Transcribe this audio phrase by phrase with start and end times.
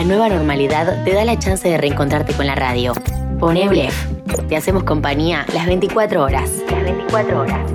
[0.00, 2.94] la nueva normalidad te da la chance de reencontrarte con la radio.
[3.38, 3.94] Poné Blef.
[4.48, 6.50] Te hacemos compañía las 24 horas.
[6.70, 7.70] Las 24 horas.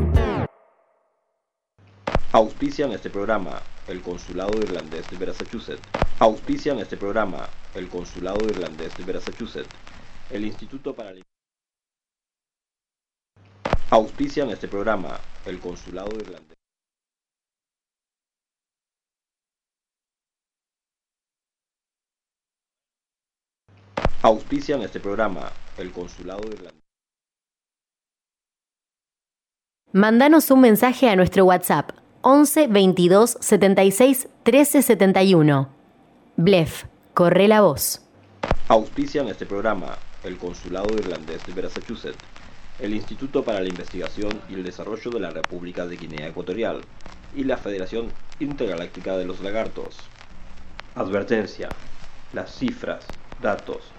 [2.32, 5.84] Auspician este programa el Consulado Irlandés de Massachusetts.
[6.18, 9.70] Auspician este programa el Consulado Irlandés de Massachusetts.
[10.32, 11.22] El Instituto para la
[13.92, 16.65] Auspician este programa el Consulado Irlandés.
[24.22, 26.82] Auspician este programa el Consulado Irlandés.
[29.92, 31.92] Mándanos un mensaje a nuestro WhatsApp
[32.22, 35.70] 11 22 76 13 71.
[36.38, 38.02] Blef, corre la voz.
[38.68, 42.18] Auspician este programa el Consulado Irlandés de Massachusetts,
[42.80, 46.82] el Instituto para la Investigación y el Desarrollo de la República de Guinea Ecuatorial
[47.36, 49.98] y la Federación Intergaláctica de los Lagartos.
[50.96, 51.70] Advertencia.
[52.34, 53.06] Las cifras,
[53.42, 53.92] datos,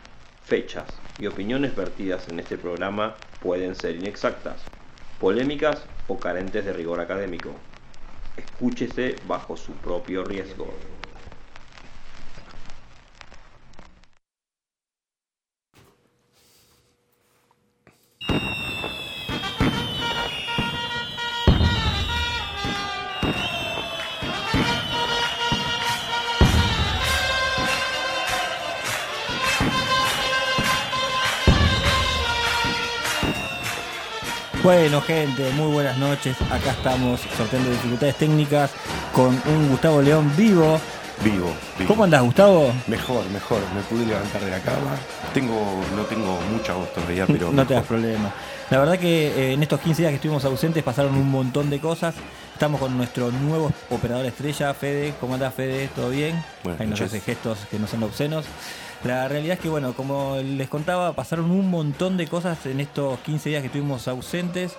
[0.46, 4.64] fechas y opiniones vertidas en este programa pueden ser inexactas,
[5.20, 7.50] polémicas o carentes de rigor académico.
[8.36, 10.95] Escúchese bajo su propio riesgo.
[34.66, 36.36] Bueno, gente, muy buenas noches.
[36.50, 38.72] Acá estamos sorteando dificultades técnicas
[39.12, 40.80] con un Gustavo León vivo.
[41.22, 41.86] Vivo, vivo.
[41.86, 42.72] ¿Cómo andás, Gustavo?
[42.88, 43.60] Mejor, mejor.
[43.76, 44.96] Me pude levantar de la cama.
[45.32, 45.54] Tengo,
[45.94, 47.52] no tengo mucha voz todavía, pero.
[47.52, 48.34] no te das problema.
[48.68, 51.78] La verdad que eh, en estos 15 días que estuvimos ausentes pasaron un montón de
[51.78, 52.16] cosas.
[52.52, 55.14] Estamos con nuestro nuevo operador estrella, Fede.
[55.20, 55.90] ¿Cómo andás, Fede?
[55.94, 56.42] ¿Todo bien?
[56.64, 57.22] Buenas nos noches.
[57.22, 58.46] gestos que no son obscenos.
[59.04, 63.18] La realidad es que, bueno, como les contaba, pasaron un montón de cosas en estos
[63.20, 64.74] 15 días que estuvimos ausentes.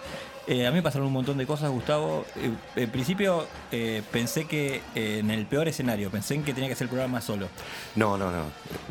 [0.47, 2.25] Eh, a mí me pasaron un montón de cosas, Gustavo.
[2.37, 6.73] Eh, en principio eh, pensé que en el peor escenario, pensé en que tenía que
[6.73, 7.47] hacer el programa solo.
[7.95, 8.43] No, no, no.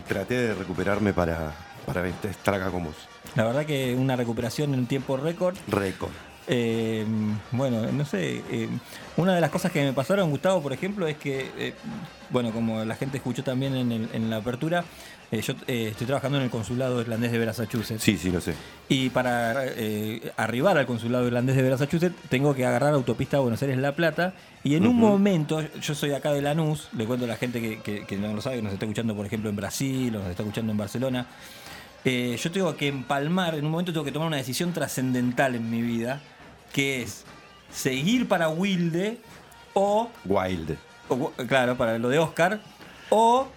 [0.06, 1.52] Traté de recuperarme para,
[1.86, 2.94] para estar acá con vos.
[3.34, 5.56] La verdad que una recuperación en un tiempo récord.
[5.68, 6.12] Récord.
[6.48, 7.04] Eh,
[7.52, 8.42] bueno, no sé.
[8.50, 8.68] eh,
[9.16, 11.74] una de las cosas que me pasaron, Gustavo, por ejemplo, es que, eh,
[12.30, 14.84] bueno, como la gente escuchó también en, el- en la apertura,
[15.32, 18.02] eh, yo eh, estoy trabajando en el consulado irlandés de Massachusetts.
[18.02, 18.54] Sí, sí, lo sé.
[18.88, 23.60] Y para eh, arribar al consulado irlandés de Massachusetts tengo que agarrar autopista a Buenos
[23.62, 24.34] Aires-La Plata.
[24.62, 27.80] Y en un momento, yo soy acá de Lanús, le cuento a la gente que,
[27.80, 30.28] que- que no lo sabe, que nos está escuchando, por ejemplo, en Brasil o nos
[30.30, 31.26] está escuchando en Barcelona.
[32.04, 35.82] Yo tengo que empalmar, en un momento tengo que tomar una decisión trascendental en mi
[35.82, 36.20] vida,
[36.72, 37.24] que es
[37.72, 39.18] seguir para Wilde
[39.74, 40.76] o, Wild.
[41.08, 42.60] o, claro, para lo de Oscar,
[43.10, 43.48] o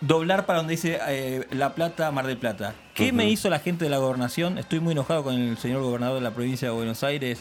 [0.00, 2.74] doblar para donde dice eh, La Plata, Mar del Plata.
[2.94, 4.58] ¿Qué me hizo la gente de la gobernación?
[4.58, 7.40] Estoy muy enojado con el señor gobernador de la provincia de Buenos Aires.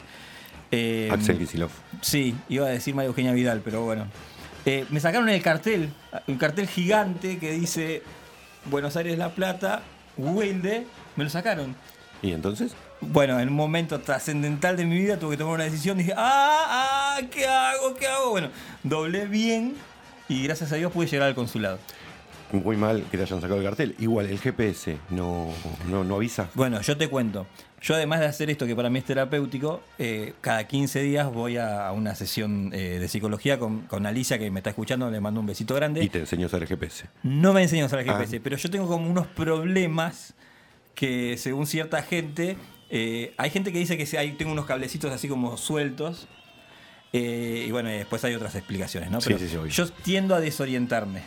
[0.71, 1.71] Eh, Axel Kicillof.
[2.01, 4.07] Sí, iba a decir María Eugenia Vidal, pero bueno.
[4.66, 5.93] Eh, me sacaron el cartel,
[6.27, 8.01] un cartel gigante que dice
[8.66, 9.83] Buenos Aires La Plata,
[10.17, 11.75] Wilde, me lo sacaron.
[12.22, 12.73] ¿Y entonces?
[13.01, 15.97] Bueno, en un momento trascendental de mi vida tuve que tomar una decisión.
[15.97, 17.93] Dije, ah, ah, ¿qué hago?
[17.93, 18.31] ¿Qué hago?
[18.31, 18.49] Bueno,
[18.81, 19.75] doblé bien
[20.27, 21.77] y gracias a Dios pude llegar al consulado.
[22.63, 23.95] Muy mal que te hayan sacado el cartel.
[23.99, 25.49] Igual, el GPS no,
[25.89, 26.49] no, no avisa.
[26.53, 27.47] Bueno, yo te cuento.
[27.81, 31.57] Yo además de hacer esto que para mí es terapéutico, eh, cada 15 días voy
[31.57, 35.39] a, una sesión eh, de psicología con, con Alicia que me está escuchando, le mando
[35.39, 36.03] un besito grande.
[36.03, 37.05] Y te enseño a usar el GPS.
[37.21, 38.13] No me enseñó a usar el Ah.
[38.13, 40.33] GPS, pero yo tengo como unos problemas
[40.95, 42.57] que según cierta gente,
[42.89, 46.27] eh, hay gente que dice que si hay, tengo unos cablecitos así como sueltos.
[47.11, 49.19] y bueno, después hay otras explicaciones, ¿no?
[49.23, 49.72] Pero sí, sí, obvio.
[49.72, 51.22] yo tiendo a desorientarme.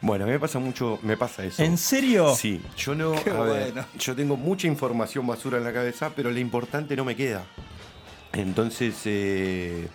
[0.00, 1.62] Bueno, a mí me pasa mucho, me pasa eso.
[1.62, 2.34] ¿En serio?
[2.34, 3.86] Sí, yo no, Qué a ver, bueno.
[3.98, 7.44] yo tengo mucha información basura en la cabeza, pero lo importante no me queda.
[8.32, 9.88] Entonces, eh,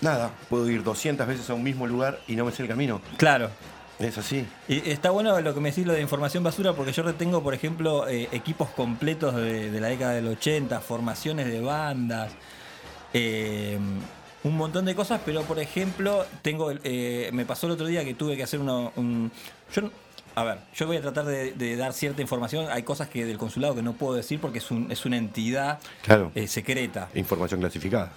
[0.00, 3.00] nada, puedo ir 200 veces a un mismo lugar y no me sé el camino.
[3.16, 3.50] Claro.
[3.98, 4.46] Es así.
[4.66, 7.52] Y está bueno lo que me decís lo de información basura, porque yo retengo, por
[7.52, 12.32] ejemplo, eh, equipos completos de, de la década del 80, formaciones de bandas,
[13.12, 13.78] eh,
[14.44, 18.14] un montón de cosas, pero por ejemplo, tengo eh, me pasó el otro día que
[18.14, 19.30] tuve que hacer uno, un...
[19.74, 19.90] Yo,
[20.34, 22.66] a ver, yo voy a tratar de, de dar cierta información.
[22.70, 25.78] Hay cosas que del consulado que no puedo decir porque es, un- es una entidad
[26.02, 26.30] Claro.
[26.34, 27.08] eh, secreta.
[27.14, 28.12] Información clasificada.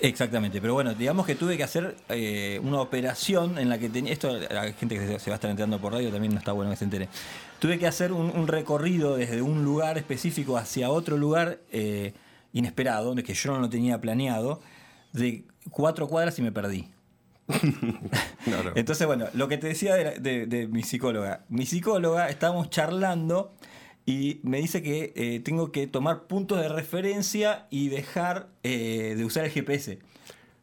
[0.00, 4.10] Exactamente, pero bueno, digamos que tuve que hacer eh, una operación en la que tenía.
[4.12, 6.52] Esto, la gente que se, se va a estar enterando por radio también no está
[6.52, 7.08] bueno que se entere.
[7.58, 12.14] Tuve que hacer un, un recorrido desde un lugar específico hacia otro lugar eh,
[12.54, 14.62] inesperado, que yo no lo tenía planeado,
[15.12, 16.88] de cuatro cuadras y me perdí.
[18.46, 18.70] No, no.
[18.76, 21.44] Entonces, bueno, lo que te decía de, la- de- de mi psicóloga.
[21.48, 23.54] Mi psicóloga, estábamos charlando
[24.04, 29.24] y me dice que eh, tengo que tomar puntos de referencia y dejar eh, de
[29.24, 29.98] usar el GPS.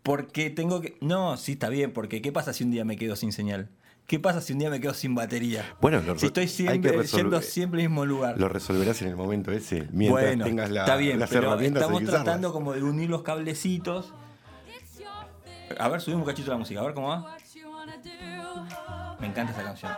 [0.01, 0.97] Porque tengo que...
[1.01, 3.69] No, sí, está bien, porque ¿qué pasa si un día me quedo sin señal?
[4.07, 5.75] ¿Qué pasa si un día me quedo sin batería?
[5.81, 8.37] Bueno, lo si estoy siempre yendo siempre al mismo lugar.
[8.39, 12.01] Lo resolverás en el momento ese, mientras bueno, tengas la- está bien, las pero estamos
[12.11, 14.13] tratando como de unir los cablecitos.
[15.79, 17.37] A ver, subimos un cachito la música, a ver cómo va.
[19.19, 19.91] Me encanta esa canción.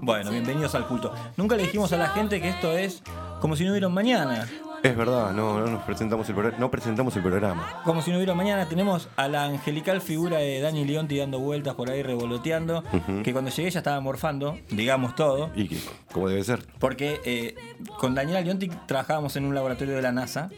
[0.00, 1.12] Bueno, bienvenidos al culto.
[1.36, 3.02] Nunca le dijimos a la gente que esto es
[3.40, 4.46] como si no hubiera un mañana.
[4.82, 7.82] Es verdad, no, no nos presentamos el programa, no presentamos el programa.
[7.84, 11.40] Como si no hubiera un mañana, tenemos a la angelical figura de Dani Leonti dando
[11.40, 12.84] vueltas por ahí, revoloteando.
[13.24, 15.50] Que cuando llegué ya estaba morfando, digamos todo.
[15.56, 15.78] Y que,
[16.12, 16.64] como debe ser.
[16.78, 17.54] Porque eh,
[17.98, 20.50] con Daniela Leonti trabajábamos en un laboratorio de la NASA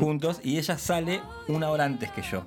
[0.00, 2.44] juntos y ella sale una hora antes que yo.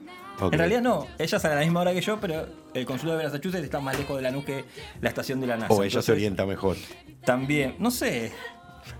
[0.47, 3.25] En realidad no, ella sale a la misma hora que yo, pero el consulado de
[3.25, 4.65] Massachusetts está más lejos de la que
[5.01, 5.73] la estación de la NASA.
[5.73, 6.77] O ella Entonces, se orienta mejor.
[7.25, 8.31] También, no sé,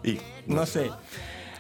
[0.04, 0.92] Y, no sé.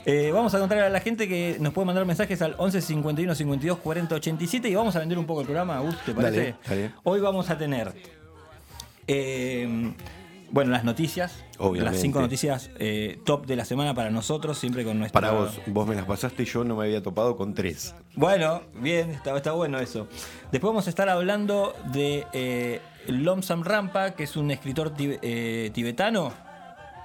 [0.05, 3.35] Eh, vamos a contar a la gente que nos puede mandar mensajes al 11 51
[3.35, 6.55] 52 40 87 y vamos a vender un poco el programa, Agus, ¿te parece?
[6.67, 6.91] Dale, dale.
[7.03, 7.93] Hoy vamos a tener,
[9.07, 9.93] eh,
[10.51, 11.91] bueno, las noticias, Obviamente.
[11.91, 15.19] las cinco noticias eh, top de la semana para nosotros, siempre con nuestra...
[15.19, 17.95] Para vos, vos me las pasaste y yo no me había topado con tres.
[18.15, 20.07] Bueno, bien, está, está bueno eso.
[20.51, 26.33] Después vamos a estar hablando de eh, Lomsam Rampa, que es un escritor eh, tibetano.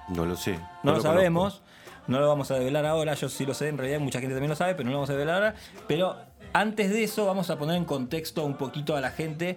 [0.09, 0.59] No lo sé.
[0.83, 1.63] No, lo, sabemos.
[2.09, 3.15] No lo vamos a develar ahora.
[3.15, 5.11] Yo sí lo sé, en realidad mucha gente también lo sabe, pero no lo vamos
[5.11, 5.55] a develar ahora.
[5.87, 6.17] Pero
[6.53, 9.57] antes de eso vamos a poner en contexto un poquito a la gente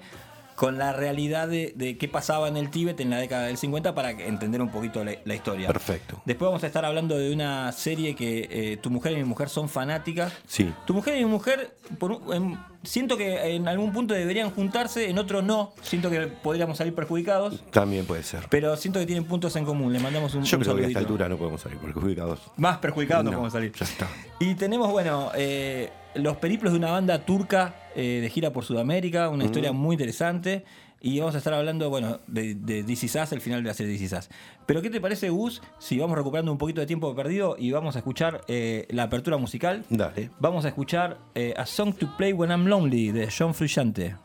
[0.60, 3.96] con la realidad de, de qué pasaba en el Tíbet en la década del 50
[3.96, 5.68] para entender un poquito la, la historia.
[5.68, 6.22] Perfecto.
[6.26, 9.48] Después vamos a estar hablando de una serie que eh, tu mujer y mi mujer
[9.48, 10.34] son fanáticas.
[10.48, 10.70] Sí.
[10.86, 15.10] Tu mujer y mi mujer, por un- en- siento que en algún punto deberían juntarse,
[15.10, 15.74] en otro no.
[15.82, 18.46] Siento que podríamos salir perjudicados, También puede ser.
[18.50, 19.92] pero siento que tienen puntos en común.
[19.92, 22.40] Le mandamos un, Yo un creo que a esta altura no podemos salir perjudicados.
[22.58, 23.72] Más perjudicados no, No, podemos salir.
[23.74, 24.08] ya está.
[24.40, 29.30] Y tenemos, bueno, eh, los periplos de una banda turca eh, de gira por Sudamérica,
[29.30, 30.64] una historia muy interesante.
[31.02, 33.74] Y vamos a estar hablando, bueno, de, de This Is Us, el final de la
[33.74, 34.30] serie This Is Us.
[34.66, 37.96] Pero ¿qué te parece, Gus, si vamos recuperando un poquito de tiempo perdido y vamos
[37.96, 39.86] a escuchar eh, la apertura musical?
[39.90, 40.30] Dale.
[40.40, 44.16] Vamos a escuchar eh, A Song to Play When I'm Lonely de John Frusciante.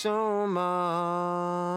[0.00, 1.69] so much.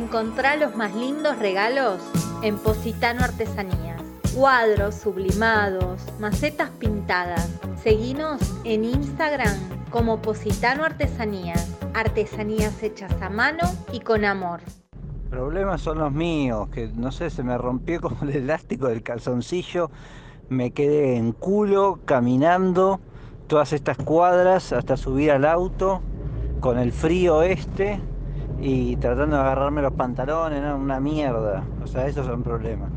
[0.00, 2.00] Encontrá los más lindos regalos
[2.42, 4.00] en Positano Artesanías.
[4.34, 7.46] Cuadros sublimados, macetas pintadas.
[7.82, 9.54] Seguinos en Instagram
[9.90, 11.76] como Positano Artesanías.
[11.92, 13.60] Artesanías hechas a mano
[13.92, 14.60] y con amor.
[15.28, 19.90] Problemas son los míos, que no sé, se me rompió como el elástico del calzoncillo,
[20.48, 23.00] me quedé en culo caminando
[23.48, 26.00] todas estas cuadras hasta subir al auto
[26.60, 28.00] con el frío este
[28.60, 30.76] y tratando de agarrarme los pantalones, ¿no?
[30.76, 31.64] una mierda.
[31.82, 32.90] O sea, esos son problemas.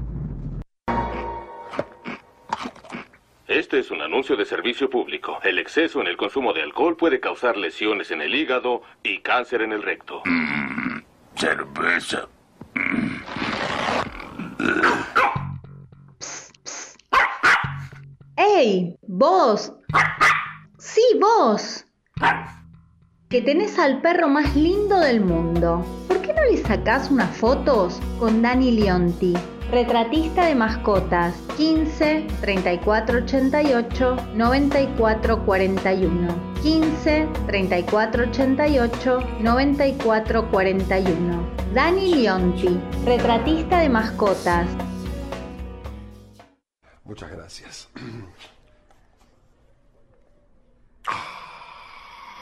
[3.48, 5.38] Este es un anuncio de servicio público.
[5.44, 9.62] El exceso en el consumo de alcohol puede causar lesiones en el hígado y cáncer
[9.62, 10.24] en el recto.
[11.36, 12.28] Cerveza.
[18.36, 18.98] ¡Ey!
[19.08, 19.74] ¡Vos!
[20.80, 21.86] Sí, vos.
[23.34, 25.84] Que tenés al perro más lindo del mundo.
[26.08, 29.34] ¿Por qué no le sacás unas fotos con Dani Leonti?
[29.72, 42.80] Retratista de mascotas 15 34 88 94 41 15 34 88 94 41 Dani Leonti,
[43.04, 44.68] retratista de mascotas.
[47.04, 47.90] Muchas gracias.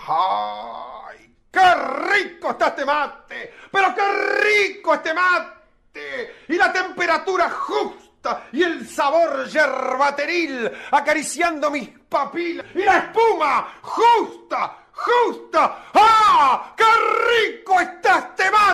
[0.07, 1.35] ¡Ay!
[1.51, 1.75] ¡Qué
[2.13, 3.53] rico está este mate!
[3.71, 4.01] ¡Pero qué
[4.41, 6.35] rico este mate!
[6.47, 14.85] Y la temperatura justa y el sabor yerbateril acariciando mis papilas y la espuma justa,
[14.93, 15.85] justa.
[15.93, 16.73] ¡Ah!
[16.75, 18.73] ¡Qué rico está este mate!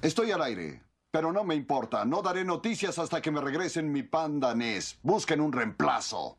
[0.00, 2.04] Estoy al aire, pero no me importa.
[2.04, 4.98] No daré noticias hasta que me regresen mi panda Ness.
[5.02, 6.38] Busquen un reemplazo.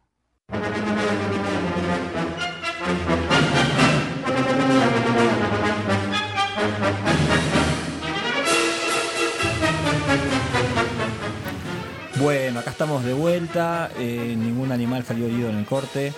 [12.24, 13.92] Bueno, acá estamos de vuelta.
[13.98, 16.14] eh, ningún animal salió herido en el corte.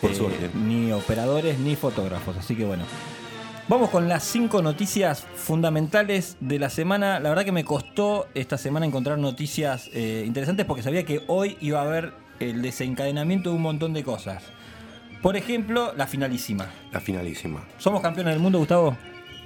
[0.00, 0.50] Por eh, suerte.
[0.54, 2.36] Ni operadores ni fotógrafos.
[2.38, 2.84] Así que bueno.
[3.68, 7.20] Vamos con las cinco noticias fundamentales de la semana.
[7.20, 11.58] La verdad que me costó esta semana encontrar noticias eh, interesantes porque sabía que hoy
[11.60, 14.42] iba a haber el desencadenamiento de un montón de cosas.
[15.22, 16.66] Por ejemplo, la finalísima.
[16.92, 17.64] La finalísima.
[17.78, 18.96] ¿Somos campeones del mundo, Gustavo?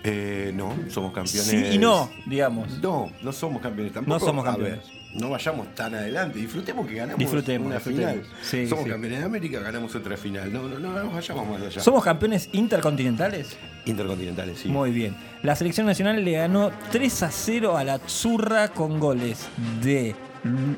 [0.06, 1.46] Eh, no, somos campeones.
[1.46, 2.78] Sí y no, digamos.
[2.82, 4.18] No, no somos campeones tampoco.
[4.18, 4.80] No somos campeones.
[4.86, 6.38] ver, no vayamos tan adelante.
[6.38, 8.12] Disfrutemos que ganamos Disfrutemos, una disfrutemos.
[8.12, 8.26] final.
[8.42, 8.90] Sí, somos sí.
[8.90, 10.52] campeones de América, ganamos otra final.
[10.52, 11.80] No, no, no, no vayamos más allá.
[11.80, 13.56] ¿Somos campeones intercontinentales?
[13.86, 14.68] intercontinentales, sí.
[14.68, 15.16] Muy bien.
[15.42, 19.46] La selección nacional le ganó 3 a 0 a la Zurra con goles
[19.82, 20.14] de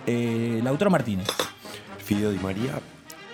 [0.07, 1.27] eh, Lautaro Martínez
[2.05, 2.79] Fideo Di María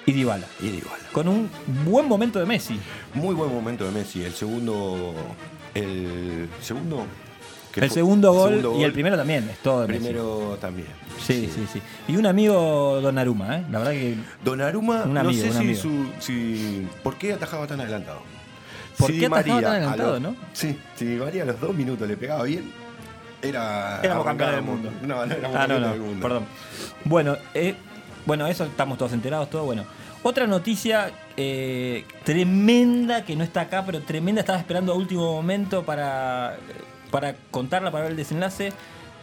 [0.07, 0.47] y Dybala.
[0.61, 0.97] y Dybala.
[1.13, 1.49] Con un
[1.85, 2.79] buen momento de Messi.
[3.15, 4.23] Muy buen momento de Messi.
[4.25, 5.15] El segundo.
[5.75, 7.07] El segundo.
[7.75, 10.01] El segundo gol segundo y el primero también, es todo de Messi.
[10.05, 10.89] Primero también.
[11.19, 11.81] Sí, sí, sí.
[12.07, 13.65] Y un amigo Donnarumma, ¿eh?
[13.71, 15.81] La verdad que Donnarumma, Un no amigo, sé un si, amigo.
[15.81, 16.87] su, si.
[17.03, 18.21] ¿Por qué atajaba tan adelantado?
[18.99, 20.37] ¿Por Si qué atajaba María tan adelantado, los- no?
[20.53, 22.71] Sí, si María a los dos minutos le pegaba bien,
[23.41, 24.01] era.
[24.03, 24.91] éramos campeones del mundo.
[25.01, 26.21] No, no éramos Ah, no, no, del mundo.
[26.29, 26.45] perdón.
[27.07, 27.75] Bueno, eh,
[28.27, 29.85] bueno, eso estamos todos enterados, todo bueno.
[30.23, 35.83] Otra noticia eh, tremenda que no está acá, pero tremenda, estaba esperando a último momento
[35.85, 36.57] para,
[37.11, 38.73] para contarla, para ver el desenlace.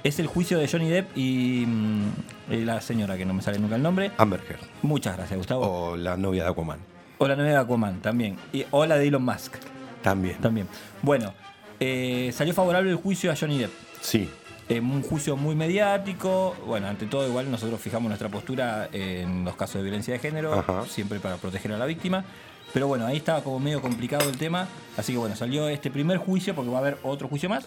[0.04, 2.04] Es el juicio de Johnny Depp y, mm,
[2.52, 4.12] y la señora que no me sale nunca el nombre.
[4.18, 4.60] Amber Heard.
[4.82, 5.62] Muchas gracias, Gustavo.
[5.92, 6.80] O la novia de Aquaman.
[7.18, 8.38] O la nueva Aquaman también.
[8.54, 9.56] Y, o la de Elon Musk
[10.02, 10.38] También.
[10.38, 10.68] también.
[11.02, 11.34] Bueno,
[11.82, 13.72] eh, salió favorable el juicio a Johnny Depp.
[14.02, 14.30] Sí.
[14.70, 16.56] Eh, un juicio muy mediático.
[16.68, 20.54] Bueno, ante todo, igual nosotros fijamos nuestra postura en los casos de violencia de género,
[20.54, 20.86] Ajá.
[20.88, 22.24] siempre para proteger a la víctima.
[22.72, 24.68] Pero bueno, ahí estaba como medio complicado el tema.
[24.96, 27.66] Así que bueno, salió este primer juicio, porque va a haber otro juicio más.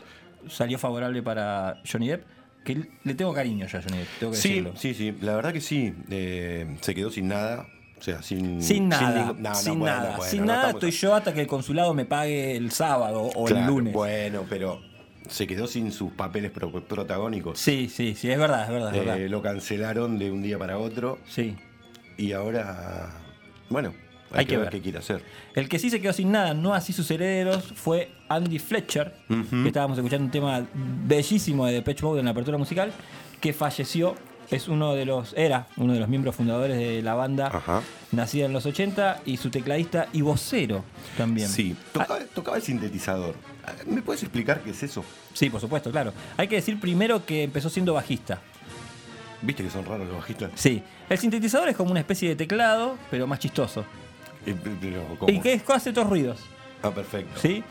[0.48, 2.24] Salió favorable para Johnny Depp,
[2.64, 4.72] que le tengo cariño yo a Johnny Depp, tengo que Sí, decirlo.
[4.76, 5.16] sí, sí.
[5.22, 5.92] La verdad que sí.
[6.08, 7.66] Eh, se quedó sin nada.
[7.98, 8.62] O sea, sin.
[8.62, 11.14] Sin nada, ningún- no, no, sin bueno, nada, bueno, sin no nada estamos- estoy yo
[11.14, 13.92] hasta que el consulado me pague el sábado o el lunes.
[13.92, 14.80] Bueno, pero
[15.28, 17.58] se quedó sin sus papeles pro- protagónicos.
[17.58, 19.28] Sí, sí, sí, es verdad, es verdad, es Eh, verdad.
[19.30, 21.18] lo cancelaron de un día para otro.
[21.26, 21.56] Sí.
[22.16, 23.10] Y ahora.
[23.70, 23.94] Bueno,
[24.30, 24.72] hay, Hay que, que ver ver.
[24.72, 25.22] qué quiere hacer.
[25.54, 29.66] El que sí se quedó sin nada, no así sus herederos, fue Andy Fletcher, que
[29.66, 30.66] estábamos escuchando un tema
[31.06, 32.92] bellísimo de Depeche Mode en la apertura musical,
[33.40, 34.14] que falleció.
[34.52, 37.82] Es uno de los, era uno de los miembros fundadores de la banda, Ajá.
[38.12, 40.84] nacida en los 80, y su tecladista y vocero
[41.16, 41.48] también.
[41.48, 43.34] Sí, tocaba, tocaba el sintetizador.
[43.86, 45.04] ¿Me puedes explicar qué es eso?
[45.32, 46.12] Sí, por supuesto, claro.
[46.36, 48.40] Hay que decir primero que empezó siendo bajista.
[49.40, 50.50] ¿Viste que son raros los bajistas?
[50.54, 53.84] Sí, el sintetizador es como una especie de teclado, pero más chistoso.
[54.46, 55.32] Eh, pero, ¿cómo?
[55.32, 56.40] Y que hace estos ruidos.
[56.82, 57.40] Ah, perfecto.
[57.40, 57.62] ¿sí?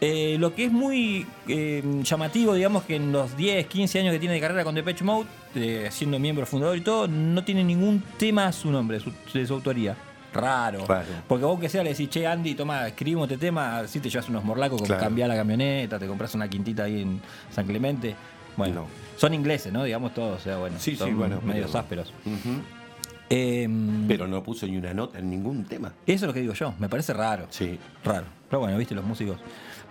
[0.00, 4.20] Eh, lo que es muy eh, llamativo, digamos, que en los 10, 15 años que
[4.20, 8.02] tiene de carrera con Depeche Mode, eh, siendo miembro fundador y todo, no tiene ningún
[8.16, 9.96] tema a su nombre, de su, de su autoría.
[10.32, 10.86] Raro.
[10.86, 11.06] Raro.
[11.26, 14.28] Porque vos que sea le decís, che, Andy, toma, escribimos este tema, si te llevas
[14.28, 15.02] unos morlacos, como Claro.
[15.02, 18.14] cambiar la camioneta, te compras una quintita ahí en San Clemente.
[18.56, 19.82] Bueno, son ingleses, ¿no?
[19.82, 22.12] Digamos todos, o sea, bueno, Sí, sí, son bueno, medios pero- ásperos.
[23.30, 25.88] Em, Pero no puso ni una nota en ningún tema.
[26.06, 27.46] eso es lo que digo yo, me parece raro.
[27.50, 27.78] Sí.
[28.04, 28.24] Raro.
[28.48, 29.36] Pero bueno, viste los músicos.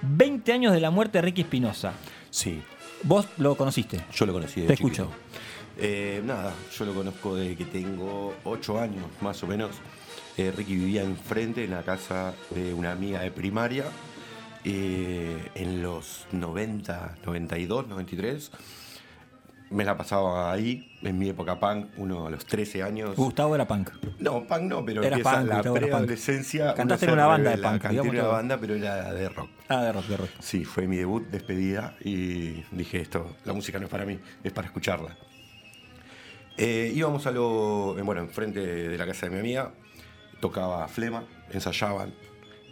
[0.02, 1.94] 20 años de la muerte de Ricky Espinosa.
[2.30, 2.62] Sí.
[3.04, 4.04] Vos lo conociste.
[4.14, 5.04] Yo lo conocí de Te chiquito.
[5.04, 5.12] escucho.
[5.80, 9.72] Eh, nada, yo lo conozco desde que tengo 8 años, más o menos.
[10.38, 13.86] Eh, Ricky vivía enfrente en la casa de una amiga de primaria.
[14.70, 18.52] eh, en los 90, 92, 93.
[19.70, 23.16] Me la pasaba ahí, en mi época punk, uno a los 13 años.
[23.16, 23.92] Gustavo era punk.
[24.20, 26.74] No, punk no, pero Era empieza punk, la preadolescencia.
[26.74, 29.50] Cantaste en una banda de punk, Canté en una banda, pero era de rock.
[29.68, 30.30] Ah, de rock, de rock.
[30.40, 34.54] Sí, fue mi debut, despedida, y dije esto, la música no es para mí, es
[34.54, 35.18] para escucharla.
[36.58, 39.74] Eh, íbamos a lo, bueno, enfrente de la casa de mi amiga,
[40.40, 42.14] tocaba Flema, ensayaban,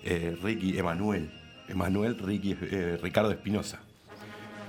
[0.04, 1.32] eh, Ricky, Emanuel,
[1.68, 3.82] Emanuel, Ricky, eh, Ricardo Espinosa.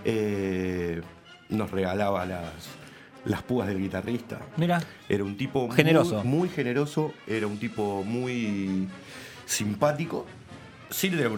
[0.04, 1.00] Eh,
[1.48, 2.44] nos regalaba las,
[3.24, 4.40] las púas del guitarrista.
[4.56, 4.82] Mira.
[5.08, 6.24] Era un tipo muy- Generoso.
[6.24, 8.88] Muy, generoso, era un tipo muy
[9.44, 10.26] simpático.
[10.90, 11.28] Sí le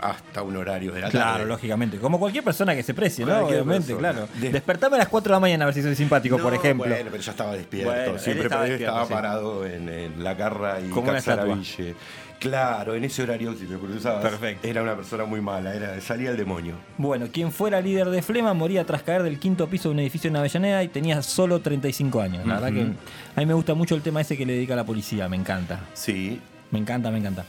[0.00, 1.46] hasta un horario de la Claro, tarde.
[1.46, 1.98] lógicamente.
[1.98, 3.38] Como cualquier persona que se precie, ¿no?
[3.46, 4.12] Obviamente, persona.
[4.12, 4.28] claro.
[4.40, 6.88] De- Despertame a las 4 de la mañana a ver si soy simpático, por ejemplo.
[6.88, 7.90] Bueno, pero ya estaba despierto.
[7.92, 9.12] Bueno, Siempre estaba despierto, estaba sí.
[9.12, 10.90] parado en, en la garra y.
[10.90, 11.94] Caxaraville.
[12.38, 14.68] Claro, en ese horario, si te cruzabas, Perfecto.
[14.68, 16.74] era una persona muy mala, era, salía el demonio.
[16.96, 20.28] Bueno, quien fuera líder de Flema moría tras caer del quinto piso de un edificio
[20.30, 22.46] en Avellaneda y tenía solo 35 años.
[22.46, 24.76] La verdad que a mí me gusta mucho el tema ese que le dedica a
[24.76, 25.80] la policía, me encanta.
[25.94, 26.40] Sí.
[26.70, 27.44] Me encanta, me encanta.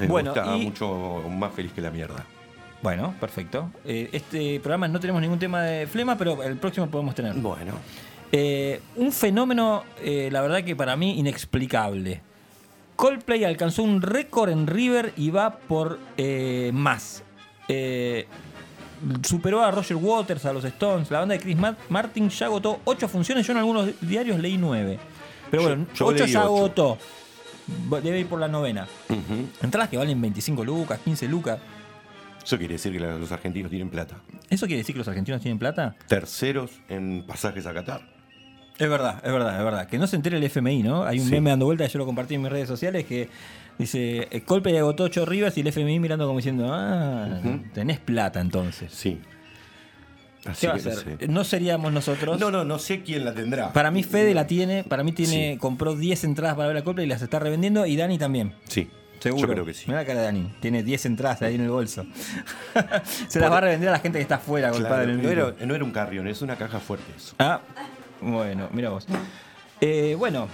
[0.00, 2.24] Me Bueno, gusta y- mucho más feliz que la mierda.
[2.82, 3.70] Bueno, perfecto.
[3.84, 7.34] Eh, este programa no tenemos ningún tema de Flema, pero el próximo podemos tener.
[7.34, 7.72] Bueno.
[8.30, 12.20] Eh, un fenómeno, eh, la verdad que para mí inexplicable.
[12.94, 15.98] Coldplay alcanzó un récord en River y va por
[16.72, 17.22] más.
[19.22, 21.08] Superó a Roger Waters, a los Stones.
[21.10, 23.46] La banda de Chris Ma- Martin ya agotó 8 funciones.
[23.46, 24.98] Yo en algunos diarios leí 9.
[25.50, 26.48] Pero bueno, yo 8 leí ya ocho.
[26.56, 26.98] agotó.
[28.02, 28.86] Debe ir por la novena.
[29.62, 31.58] Entradas que valen 25 lucas, 15 lucas.
[32.44, 34.16] Eso quiere decir que los argentinos tienen plata.
[34.48, 35.96] ¿Eso quiere decir que los argentinos tienen plata?
[36.06, 38.00] Terceros en pasajes a Qatar.
[38.78, 39.86] Es verdad, es verdad, es verdad.
[39.88, 41.02] Que no se entere el FMI, ¿no?
[41.04, 41.32] Hay un Sí.
[41.32, 43.28] meme dando vuelta, yo lo compartí en mis redes sociales, que
[43.76, 47.64] dice, eh, Coldplay agotó 8 Rivers y el FMI mirando como diciendo, ah, Ujú.
[47.74, 48.92] tenés plata entonces.
[48.92, 49.20] Sí.
[50.48, 51.16] Así ¿Qué va a que no hacer?
[51.18, 51.28] sé.
[51.28, 52.38] No seríamos nosotros.
[52.40, 53.72] No, no, no sé quién la tendrá.
[53.72, 55.58] Para mí Fede la tiene, para mí tiene, Sí.
[55.58, 58.54] compró 10 entradas para ver a Coldplay y las está revendiendo y Dani también.
[58.68, 58.90] Sí.
[59.20, 59.48] Seguro.
[59.48, 59.84] Yo creo que sí.
[59.88, 62.06] Mira la cara de Dani, tiene 10 entradas ahí en el bolso.
[63.28, 65.54] Se las va a revender a la gente que está afuera Claro, el no, era,
[65.66, 67.34] no era un carrión, es una caja fuerte eso.
[67.38, 67.60] Ah,
[68.20, 69.06] bueno, mira vos.
[69.80, 70.46] Eh, bueno,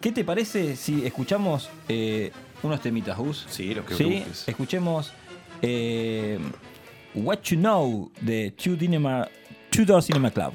[0.00, 2.30] ¿qué te parece si escuchamos eh,
[2.62, 3.44] unos temitas, Gus?
[3.48, 5.12] Sí, los que Sí, escuchemos
[5.62, 6.38] eh,
[7.16, 9.26] What You Know de Two, Cinema,
[9.86, 10.52] Door Cinema Club.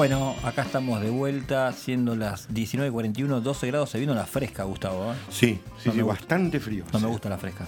[0.00, 3.90] Bueno, acá estamos de vuelta, siendo las 19.41, 12 grados.
[3.90, 5.12] Se vino la fresca, Gustavo.
[5.12, 5.16] ¿eh?
[5.28, 6.86] Sí, sí, No sí, bastante frío.
[6.90, 7.66] No me gusta la fresca.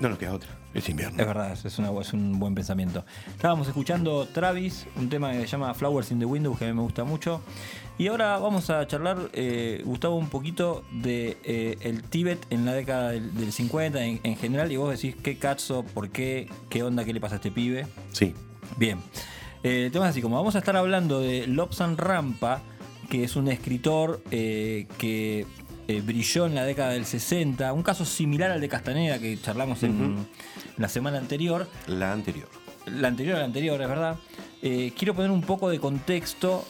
[0.00, 0.48] No nos queda otra.
[0.72, 1.20] Es invierno.
[1.20, 3.04] Es verdad, es, es una- es un buen pensamiento.
[3.26, 6.72] Estábamos escuchando Travis, un tema que se llama Flowers in the Windows, que a mí
[6.72, 7.42] me gusta mucho.
[7.98, 12.72] Y ahora vamos a charlar, eh, Gustavo, un poquito de eh, el Tíbet en la
[12.72, 14.72] década del, del 50 en, en general.
[14.72, 17.86] Y vos decís qué cazo, por qué, qué onda, qué le pasa a este pibe.
[18.12, 18.32] Sí.
[18.78, 19.00] Bien.
[19.62, 22.62] Eh, el tema es así, como vamos a estar hablando de Lobsan Rampa,
[23.10, 25.46] que es un escritor eh, que
[25.88, 29.82] eh, brilló en la década del 60, un caso similar al de Castaneda que charlamos
[29.82, 30.26] en
[30.76, 31.66] la semana anterior.
[31.86, 32.48] La anterior.
[32.86, 34.16] La anterior a la anterior, es verdad.
[34.62, 36.64] Eh, quiero poner un poco de contexto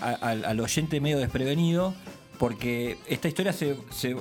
[0.00, 1.94] a- al, oyente medio desprevenido,
[2.38, 4.16] porque esta historia se, se,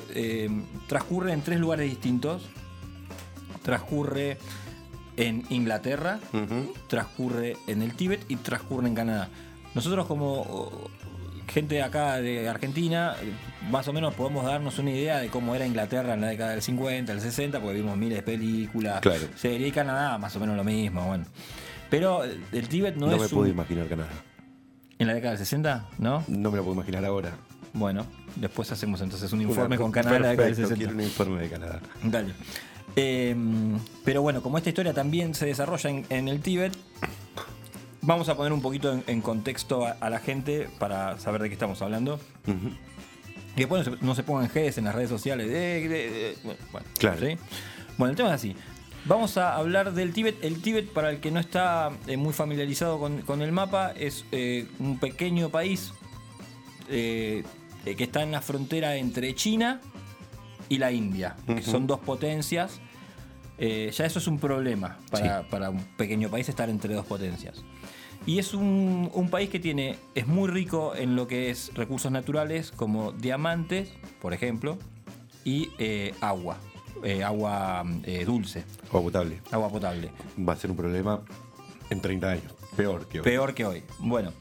[0.88, 2.44] transcurre en tres lugares distintos.
[3.64, 4.38] Transcurre
[5.22, 6.20] en Inglaterra,
[6.88, 9.30] transcurre en el Tíbet y transcurre en Canadá.
[9.76, 10.70] Nosotros como
[11.48, 13.16] gente de acá de Argentina,
[13.70, 16.62] más o menos podemos darnos una idea de cómo era Inglaterra en la década del
[16.62, 19.02] 50, del 60, porque vimos miles de películas.
[19.02, 19.28] Claro.
[19.36, 21.26] Sería y Canadá, más o menos lo mismo, bueno.
[21.90, 24.10] Pero el Tíbet no, No, es me un- puedo imaginar Canadá.
[24.98, 25.88] ¿En la década del 60?
[25.98, 26.24] ¿No?
[26.28, 27.32] No me lo puedo imaginar ahora.
[27.74, 28.06] Bueno,
[28.36, 30.92] después hacemos entonces un Una- informe con Canadá en la década del Perfecto, 60.
[30.92, 31.80] quiero un informe de Canadá.
[32.04, 32.34] Dale.
[32.96, 33.36] Eh,
[34.04, 36.74] pero bueno, como esta historia también se desarrolla en, en el Tíbet,
[38.02, 41.50] vamos a poner un poquito en, en contexto a, a la gente para saber de
[41.50, 42.20] qué estamos hablando.
[43.56, 45.48] Que después no se, no se pongan Gs en las redes sociales.
[45.50, 47.20] eh, eh, eh, bueno, Claro.
[47.20, 47.38] ¿sí?
[47.98, 48.56] Bueno, el tema es así.
[49.06, 50.44] Vamos a hablar del Tíbet.
[50.44, 54.26] El Tíbet, para el que no está eh, muy familiarizado con, con el mapa, es
[54.32, 55.92] eh, un pequeño país
[56.90, 57.44] eh,
[57.84, 59.82] que está en la frontera entre China
[60.72, 62.80] y la India, que son dos potencias.
[63.58, 67.62] Eh, ya eso es un problema para, para un pequeño país estar entre dos potencias.
[68.26, 72.10] Y es un, un país que tiene, es muy rico en lo que es recursos
[72.10, 73.92] naturales como diamantes,
[74.22, 74.78] por ejemplo,
[75.44, 76.56] y eh, agua,
[77.04, 77.84] eh, agua
[78.26, 79.42] dulce, Agua potable.
[79.52, 80.10] agua potable.
[80.40, 81.20] Va a ser un problema
[81.90, 82.54] en 30 años.
[82.78, 83.24] Peor que hoy.
[83.26, 83.84] Peor que hoy.
[84.00, 84.32] Bueno,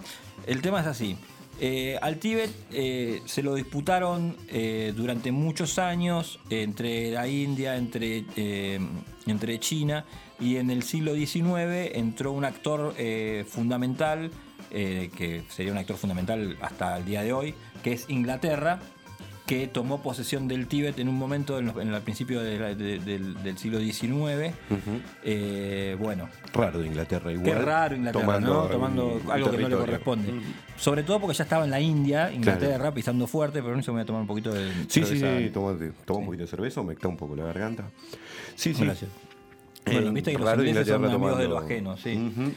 [0.46, 1.16] el tema es así.
[1.62, 8.24] Eh, al Tíbet eh, se lo disputaron eh, durante muchos años entre la India, entre,
[9.26, 10.06] entre China
[10.40, 12.94] y en el siglo XIX entró un actor
[13.46, 14.30] fundamental,
[14.70, 18.80] que sería un actor fundamental hasta el día de hoy, que es Inglaterra,
[19.50, 22.72] que tomó posesión del Tíbet en un momento en, los- en el principio de la-
[22.72, 24.54] de- del, del siglo XIX.
[25.24, 27.44] Eh, bueno, Raro de Inglaterra igual.
[27.44, 28.62] Qué raro Inglaterra, ¿no?
[28.68, 30.32] Tomando un- un algo que no le corresponde.
[30.76, 34.02] Sobre todo porque ya estaba en la India, Inglaterra, pisando fuerte, pero eso me voy
[34.02, 35.38] a tomar un poquito de Sí, sí, cerveza.
[35.38, 35.50] sí.
[35.50, 37.90] Toma, toma un poquito de cerveza, me está un poco la garganta.
[38.54, 38.84] Sí, sí.
[38.84, 39.10] Gracias.
[39.84, 42.14] Bueno, Eh, viste que los raro de ingleses son amigos de lo tomando- ajeno, sí.
[42.16, 42.52] Ujú.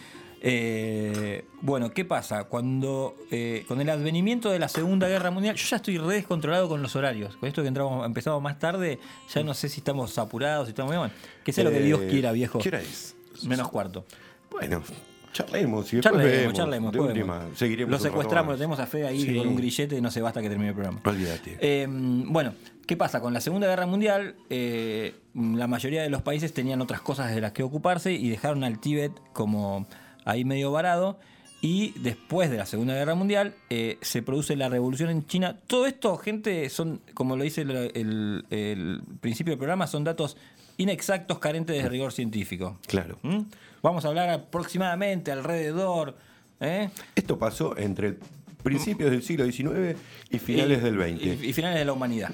[0.45, 2.43] Eh, bueno, ¿qué pasa?
[2.43, 6.67] Cuando eh, con el advenimiento de la Segunda Guerra Mundial, yo ya estoy re descontrolado
[6.67, 7.37] con los horarios.
[7.37, 8.99] Con esto que entramos, empezamos más tarde,
[9.33, 11.11] ya no sé si estamos apurados, si estamos bien.
[11.45, 12.59] Que sea lo que Eh, Dios quiera, viejo.
[12.59, 13.15] ¿Qué hora es?
[13.47, 14.05] Menos cuarto.
[14.51, 14.83] Bueno,
[15.31, 16.53] charlemos y después Charlemos, vemos.
[16.53, 16.91] charlemos.
[16.91, 17.57] De después última, vemos.
[17.57, 19.35] seguiremos Lo secuestramos, lo tenemos a Fe ahí Sí.
[19.37, 20.99] con un grillete y no se basta que termine el programa.
[21.05, 21.57] Olvídate.
[21.61, 22.53] Eh, bueno,
[22.85, 23.21] ¿qué pasa?
[23.21, 27.39] Con la Segunda Guerra Mundial, eh, la mayoría de los países tenían otras cosas de
[27.39, 29.87] las que ocuparse y dejaron al Tíbet como
[30.25, 31.19] ahí medio varado.
[31.61, 35.57] Y después de la Segunda Guerra Mundial eh, se produce la revolución en China.
[35.65, 40.35] Todo esto, gente, son, como lo dice el, el- el principio del programa, son datos
[40.75, 42.79] inexactos, carentes de rigor científico.
[42.87, 43.17] Claro.
[43.21, 43.43] ¿Mm?
[43.81, 46.17] Vamos a hablar aproximadamente alrededor.
[46.59, 46.89] ¿eh?
[47.15, 48.17] Esto pasó entre
[48.61, 49.97] principios del siglo XIX
[50.31, 51.43] y finales Y- del XX.
[51.43, 52.31] Y, y finales de la humanidad.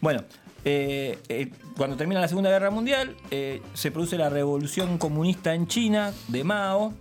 [0.00, 0.24] Bueno,
[0.64, 5.66] eh, eh, cuando termina la Segunda Guerra Mundial, eh, se produce la revolución comunista en
[5.66, 6.92] China de Mao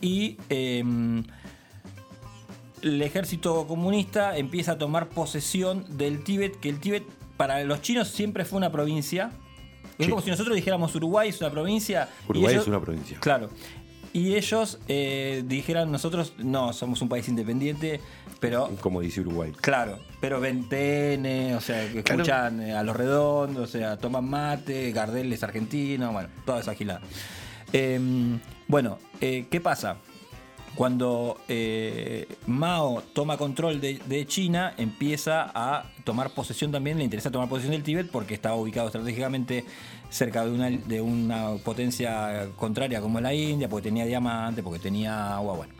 [0.00, 0.82] y eh,
[2.82, 7.04] el ejército comunista empieza a tomar posesión del Tíbet, que el Tíbet
[7.36, 9.30] para los chinos siempre fue una provincia.
[9.98, 10.10] Es Sí.
[10.10, 12.08] como si nosotros dijéramos Uruguay es una provincia.
[12.28, 13.18] Uruguay ellos- es una provincia.
[13.20, 13.50] Claro.
[14.12, 18.00] Y ellos dijeran nosotros, no, somos un país independiente,
[18.40, 19.52] pero Como dice Uruguay.
[19.60, 22.22] Claro, pero Ventene, o sea, que Claro.
[22.22, 26.74] escuchan eh, a los redondos, o sea, toman mate, Gardel es argentino, bueno, toda esa
[26.74, 27.00] gilada.
[27.72, 28.00] Eh,
[28.66, 29.96] bueno, eh, ¿qué pasa?
[30.74, 37.30] Cuando eh, Mao toma control de, de China, empieza a tomar posesión también, le interesa
[37.32, 39.64] tomar posesión del Tíbet porque estaba ubicado estratégicamente
[40.08, 44.78] cerca de una, de una potencia contraria como es la India, porque tenía diamante, porque
[44.78, 45.74] tenía agua, bueno.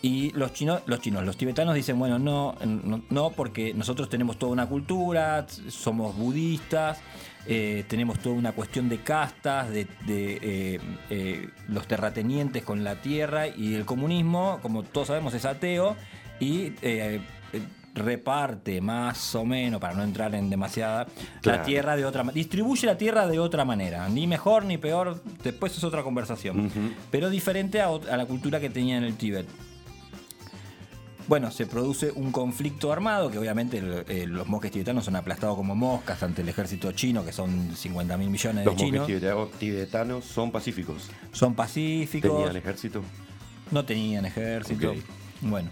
[0.00, 4.38] Y los chinos, los chinos, los tibetanos dicen, bueno, no, no, no, porque nosotros tenemos
[4.38, 7.00] toda una cultura, somos budistas,
[7.46, 10.80] eh, tenemos toda una cuestión de castas, de, de, eh,
[11.10, 15.96] eh, los terratenientes con la tierra y el comunismo, como todos sabemos, es ateo
[16.38, 16.72] y
[17.94, 21.08] reparte más o menos, para no entrar en demasiada,
[21.42, 22.34] la tierra de otra manera.
[22.34, 26.70] Distribuye la tierra de otra manera, ni mejor ni peor, después es otra conversación,
[27.10, 29.48] pero diferente a, a la cultura que tenía en el Tíbet.
[31.28, 35.74] Bueno, se produce un conflicto armado, que obviamente eh, los monjes tibetanos son aplastados como
[35.74, 39.06] moscas ante el ejército chino, que son 50 mil millones Los de chinos.
[39.06, 41.10] tibetanos, tibetanos son pacíficos.
[41.32, 42.32] Son pacíficos.
[42.32, 43.02] Tenían ejército.
[43.70, 44.90] No tenían ejército.
[44.90, 44.96] Ok.
[45.42, 45.68] Bueno.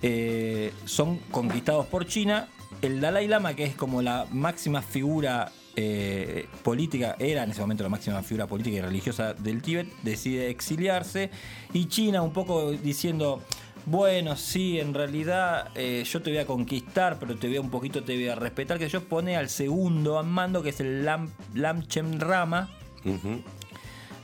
[0.00, 2.48] Eh, son conquistados por China.
[2.80, 7.82] El Dalai Lama, que es como la máxima figura eh, política, era en ese momento
[7.82, 11.28] la máxima figura política y religiosa del Tíbet, decide exiliarse.
[11.74, 13.42] Y China, un poco diciendo.
[13.86, 17.70] Bueno, sí, en realidad eh, yo te voy a conquistar, pero te voy a un
[17.70, 18.78] poquito, te voy a respetar.
[18.78, 22.68] Que yo pone al segundo a mando, que es el Lam, Lamchem Rama,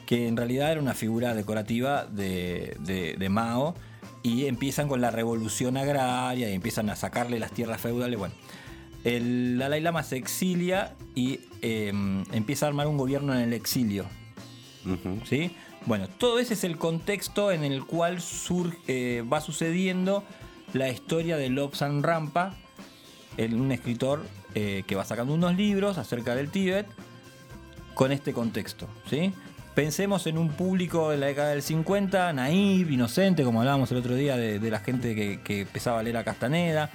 [0.06, 3.74] que en realidad era una figura decorativa de, de- de Mao,
[4.22, 8.18] y empiezan con la revolución agraria y empiezan a sacarle las tierras feudales.
[8.18, 8.34] Bueno,
[9.04, 11.92] el Dalai Lama se exilia y eh,
[12.32, 14.04] empieza a armar un gobierno en el exilio.
[15.28, 15.50] ¿sí?
[15.86, 20.24] Bueno, todo ese es el contexto en el cual sur- eh, va sucediendo
[20.72, 22.54] la historia de Lobsang Rampa,
[23.38, 24.24] un escritor
[24.54, 26.86] eh, que va sacando unos libros acerca del Tíbet
[27.94, 29.32] con este contexto, ¿sí?
[29.74, 34.14] pensemos en un público de la década del 50, naive, inocente, como hablábamos el otro
[34.14, 36.90] día de, de la gente que, que empezaba a leer a Castaneda.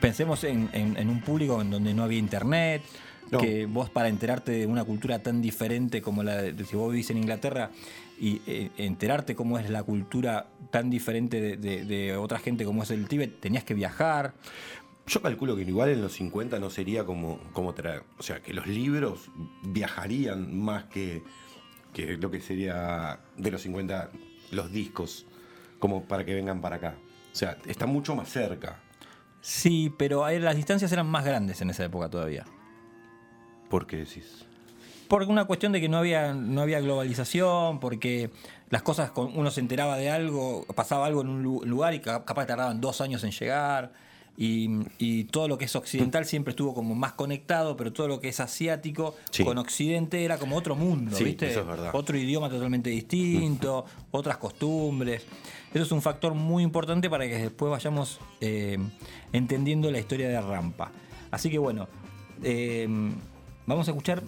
[0.00, 2.82] Pensemos en, en- en un público en donde no había internet,
[3.30, 3.38] No.
[3.38, 7.10] que vos para enterarte de una cultura tan diferente como la de si vos vivís
[7.10, 7.70] en Inglaterra
[8.18, 12.82] y eh, enterarte cómo es la cultura tan diferente de, de- de otra gente como
[12.82, 14.34] es el Tíbet, tenías que viajar.
[15.06, 18.02] Yo calculo que igual en los 50 no sería como, como traer.
[18.18, 19.30] O sea, que los libros
[19.62, 21.22] viajarían más que,
[21.92, 24.10] que lo que sería de los 50
[24.52, 25.26] los discos,
[25.78, 26.94] como para que vengan para acá.
[27.32, 28.80] O sea, está mucho más cerca.
[29.42, 32.44] Sí, pero las distancias eran más grandes en esa época todavía.
[33.68, 34.45] ¿Por qué decís?
[35.08, 38.30] Por una cuestión de que no había, no había globalización, porque
[38.70, 42.00] las cosas, con- uno se enteraba de algo, pasaba algo en un lu- lugar y
[42.00, 43.92] ca- capaz tardaban dos años en llegar.
[44.38, 48.20] Y, y todo lo que es occidental siempre estuvo como más conectado, pero todo lo
[48.20, 49.44] que es asiático Sí.
[49.44, 51.48] con occidente era como otro mundo, Sí, ¿viste?
[51.50, 51.90] eso es verdad.
[51.94, 55.24] Otro idioma totalmente distinto, otras costumbres.
[55.72, 58.76] Eso es un factor muy importante para que después vayamos eh,
[59.32, 60.90] entendiendo la historia de Rampa.
[61.30, 61.88] Así que bueno,
[62.42, 62.86] eh,
[63.64, 64.22] vamos a escuchar,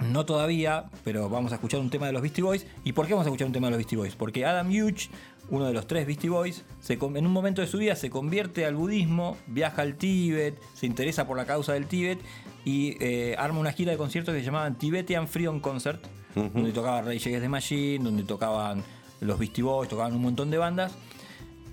[0.00, 2.66] no todavía, pero vamos a escuchar un tema de los Beastie Boys.
[2.84, 4.14] ¿Y por qué vamos a escuchar un tema de los Beastie Boys?
[4.16, 5.10] Porque Adam Hughes,
[5.50, 8.64] uno de los tres Beastie Boys, se en un momento de su vida se convierte
[8.66, 12.18] al budismo, viaja al Tíbet, se interesa por la causa del Tíbet
[12.64, 16.02] y eh, arma una gira de conciertos que se llamaban Tibetan Freedom Concert,
[16.36, 16.50] Ujú.
[16.52, 18.82] donde tocaba Rage Against the Machine, donde tocaban
[19.20, 20.92] los Beastie Boys, tocaban un montón de bandas.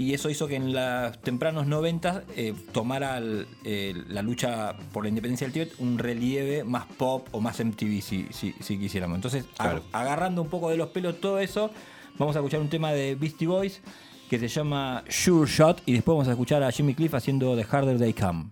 [0.01, 5.03] Y eso hizo que en los tempranos 90 eh, tomara el- el- la lucha por
[5.03, 9.15] la independencia del Tíbet un relieve más pop o más MTV, si, si, si quisiéramos.
[9.15, 11.69] Entonces, a- agarrando un poco de los pelos todo eso,
[12.17, 13.79] vamos a escuchar un tema de Beastie Boys
[14.27, 17.63] que se llama Sure Shot y después vamos a escuchar a Jimmy Cliff haciendo The
[17.69, 18.45] Harder They Come.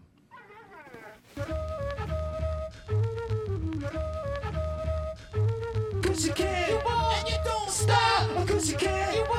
[6.01, 8.47] Cause you can, you won't, and you don't stop.
[8.47, 9.38] Cause you can, you won't,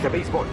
[0.00, 0.46] De béisbol.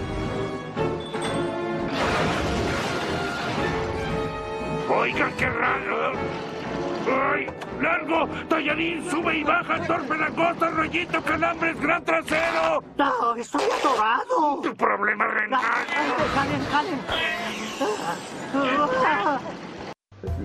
[4.89, 6.11] Oigan, qué raro.
[7.07, 7.47] ¡Ay!
[7.81, 8.27] ¡Largo!
[8.49, 9.09] ¡Talladín!
[9.09, 9.81] ¡Sube y baja!
[9.87, 10.69] ¡Torpe langosta!
[10.71, 11.21] ¡Rollito!
[11.21, 11.79] ¡Calambres!
[11.79, 12.83] ¡Gran trasero!
[12.97, 14.59] No, estoy atorado.
[14.61, 15.61] ¡Tu problema renal!
[16.35, 16.99] Jalen, jalen.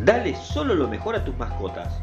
[0.05, 2.01] Dale solo lo mejor a tus mascotas.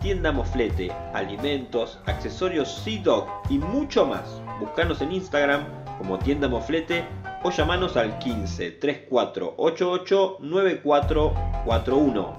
[0.00, 4.43] Tienda Moflete, alimentos, accesorios Sea Dog y mucho más.
[4.60, 5.66] Búscanos en Instagram
[5.98, 7.04] como Tienda Moflete
[7.42, 12.38] o llamanos al 15 34 88 9441.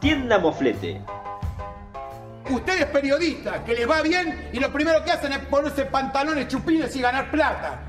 [0.00, 1.00] Tienda Moflete.
[2.50, 6.94] Ustedes periodistas, que les va bien y lo primero que hacen es ponerse pantalones chupines
[6.96, 7.82] y ganar plata.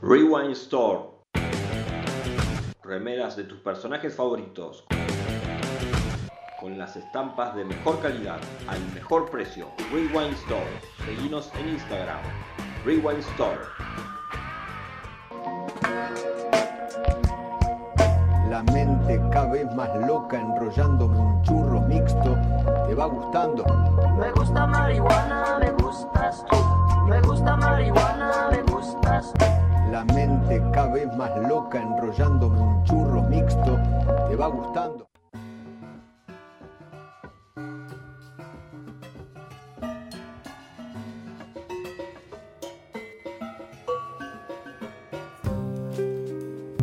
[0.00, 1.00] Rewind Store.
[2.82, 4.84] Remeras de tus personajes favoritos.
[6.62, 8.38] Con las estampas de mejor calidad,
[8.68, 9.66] al mejor precio.
[9.90, 10.70] Rewind Store.
[11.04, 12.20] Seguinos en Instagram.
[12.84, 13.58] Rewind Store.
[18.48, 22.38] La mente cada vez más loca enrollándome un churro mixto.
[22.86, 23.64] ¿Te va gustando?
[24.20, 26.56] Me gusta marihuana, me gustas tú.
[27.08, 29.46] Me gusta marihuana, me gustas tú.
[29.90, 33.80] La mente cada vez más loca enrollándome un churro mixto.
[34.28, 35.11] ¿Te va gustando?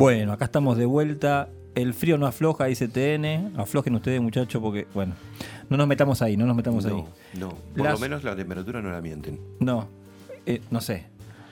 [0.00, 1.50] Bueno, acá estamos de vuelta.
[1.74, 3.52] El frío no afloja, dice TN.
[3.60, 5.12] Aflojen ustedes, muchachos, porque, bueno,
[5.68, 7.04] no nos metamos ahí, no nos metamos ahí.
[7.38, 9.38] No, por Las- lo menos la temperatura no la mienten.
[9.60, 9.88] No,
[10.46, 11.04] eh, no sé.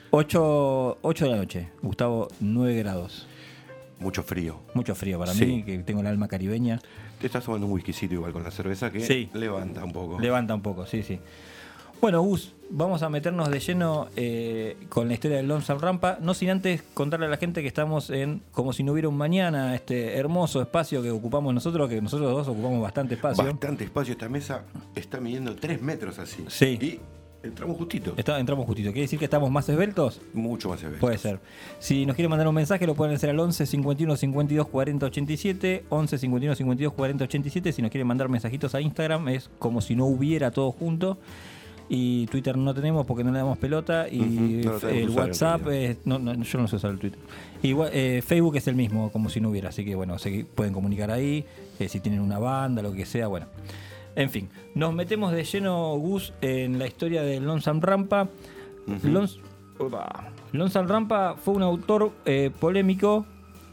[0.09, 3.27] 8, 8 de la noche, Gustavo, 9 grados.
[3.99, 4.59] Mucho frío.
[4.73, 5.45] Mucho frío para Sí.
[5.45, 6.79] mí, que tengo el alma caribeña.
[7.21, 9.29] Te estás tomando un whiskycito igual con la cerveza que Sí.
[9.35, 10.19] levanta un poco.
[10.19, 11.19] Levanta un poco, sí, sí.
[12.01, 16.33] Bueno, Gus, vamos a meternos de lleno eh, con la historia del Lonesome Rampa, no
[16.33, 19.75] sin antes contarle a la gente que estamos en Como si no hubiera un mañana,
[19.75, 23.43] este hermoso espacio que ocupamos nosotros, que nosotros dos ocupamos bastante espacio.
[23.43, 24.13] Bastante espacio.
[24.13, 24.63] Esta mesa
[24.95, 26.45] está midiendo 3 metros así.
[26.47, 26.77] Sí.
[26.81, 26.99] Y
[27.45, 28.13] entramos justito.
[28.15, 28.91] Está- entramos justito.
[28.91, 30.21] ¿Quiere decir que estamos más esbeltos?
[30.33, 31.01] Mucho más esbeltos.
[31.01, 31.41] Puede ser.
[31.79, 35.83] Si nos quieren mandar un mensaje, lo pueden hacer al 11 51 52 40 87.
[35.89, 37.73] 11 51 52 40 87.
[37.73, 41.17] Si nos quieren mandar mensajitos a Instagram, es como si no hubiera todo junto.
[41.91, 44.07] Y Twitter no tenemos porque no le damos pelota.
[44.07, 44.19] Y
[44.63, 47.19] no el WhatsApp, es- no, no, yo no sé usar el Twitter.
[47.63, 49.69] Y eh, Facebook es el mismo, como si no hubiera.
[49.69, 51.43] Así que bueno, se pueden comunicar ahí.
[51.79, 53.47] eh, si tienen una banda, lo que sea, bueno.
[54.15, 58.27] En fin, nos metemos de lleno, Gus, en la historia de Lonesome Rampa.
[59.03, 59.39] Lons-
[59.77, 60.31] Opa.
[60.51, 63.25] Lonesome Rampa fue un autor eh, polémico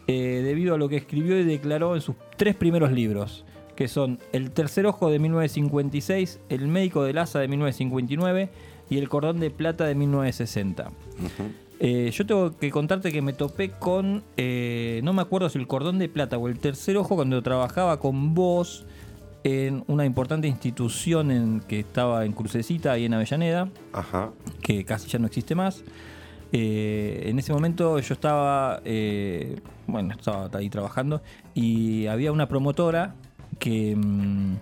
[0.06, 3.44] eh, debido a lo que escribió y declaró en sus tres primeros libros,
[3.76, 8.50] que son El tercer ojo de 1956, El médico del asa de 1959
[8.90, 10.90] y El cordón de plata de 1960.
[11.78, 15.66] Eh, yo tengo que contarte que me topé con, eh, no me acuerdo si el
[15.66, 18.86] cordón de plata o el tercer ojo cuando trabajaba con vos
[19.44, 24.32] en una importante institución en, que estaba en Crucecita, ahí en Avellaneda, Ajá.
[24.62, 25.84] que casi ya no existe más.
[26.52, 31.20] Eh, en ese momento yo estaba, eh, bueno, estaba ahí trabajando
[31.54, 33.14] y había una promotora
[33.58, 34.54] que mm,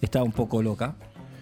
[0.00, 0.94] estaba un poco loca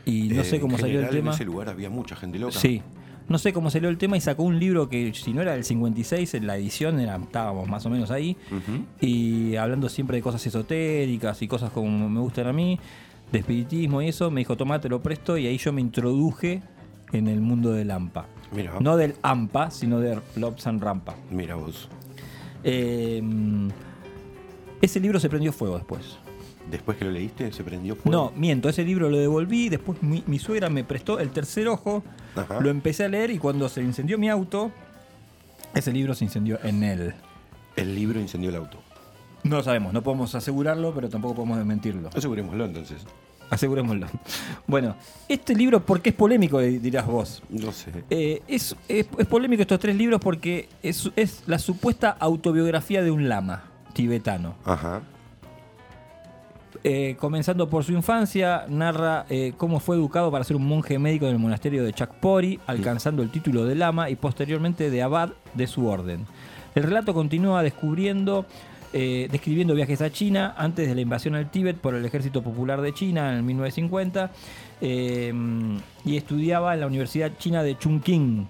[0.04, 1.30] y no Eh, sé cómo en salió el tema.
[1.30, 2.58] En ese lugar había mucha gente loca.
[2.58, 2.82] Sí.
[3.28, 5.62] No sé cómo salió el tema y sacó un libro que, si no era del
[5.62, 8.36] 56, en la edición era- estábamos más o menos ahí.
[9.00, 12.78] Y hablando siempre de cosas esotéricas y cosas como me gustan a mí,
[13.30, 15.38] de espiritismo y eso, me dijo, tomá, te lo presto.
[15.38, 16.60] Y ahí yo me introduje
[17.12, 18.26] en el mundo del AMPA.
[18.50, 18.74] Mira.
[18.80, 21.14] No del AMPA, sino de Lobsan Rampa.
[21.30, 21.88] Mira vos.
[22.64, 23.22] Eh,
[24.82, 26.18] ese libro se prendió fuego después.
[26.70, 28.10] Después que lo leíste, se prendió fuego.
[28.10, 32.02] No, miento, ese libro lo devolví, después mi, mi suegra me prestó el tercer ojo,
[32.36, 32.60] Ajá.
[32.60, 34.70] lo empecé a leer y cuando se incendió mi auto,
[35.74, 37.14] ese libro se incendió en él.
[37.76, 38.78] El libro incendió el auto.
[39.42, 42.10] No lo sabemos, no podemos asegurarlo, pero tampoco podemos desmentirlo.
[42.14, 43.02] Asegurémoslo entonces.
[43.48, 44.06] Asegurémoslo.
[44.68, 44.94] Bueno,
[45.28, 46.60] este libro, ¿por qué es polémico?
[46.60, 47.42] Dirás vos.
[47.48, 47.90] No sé.
[48.10, 53.10] Eh, es, es- es polémico estos tres libros porque es, es la supuesta autobiografía de
[53.10, 54.54] un lama tibetano.
[54.64, 55.00] Ajá.
[56.82, 61.26] Eh, comenzando por su infancia, narra eh, cómo fue educado para ser un monje médico
[61.26, 65.66] en el monasterio de Chakpori, alcanzando el título de lama y posteriormente de abad de
[65.66, 66.24] su orden.
[66.74, 68.46] El relato continúa descubriendo,
[68.94, 72.80] eh, describiendo viajes a China antes de la invasión al Tíbet por el Ejército Popular
[72.80, 74.30] de China en el 1950
[74.80, 75.34] eh,
[76.06, 78.48] y estudiaba en la Universidad China de Chungking,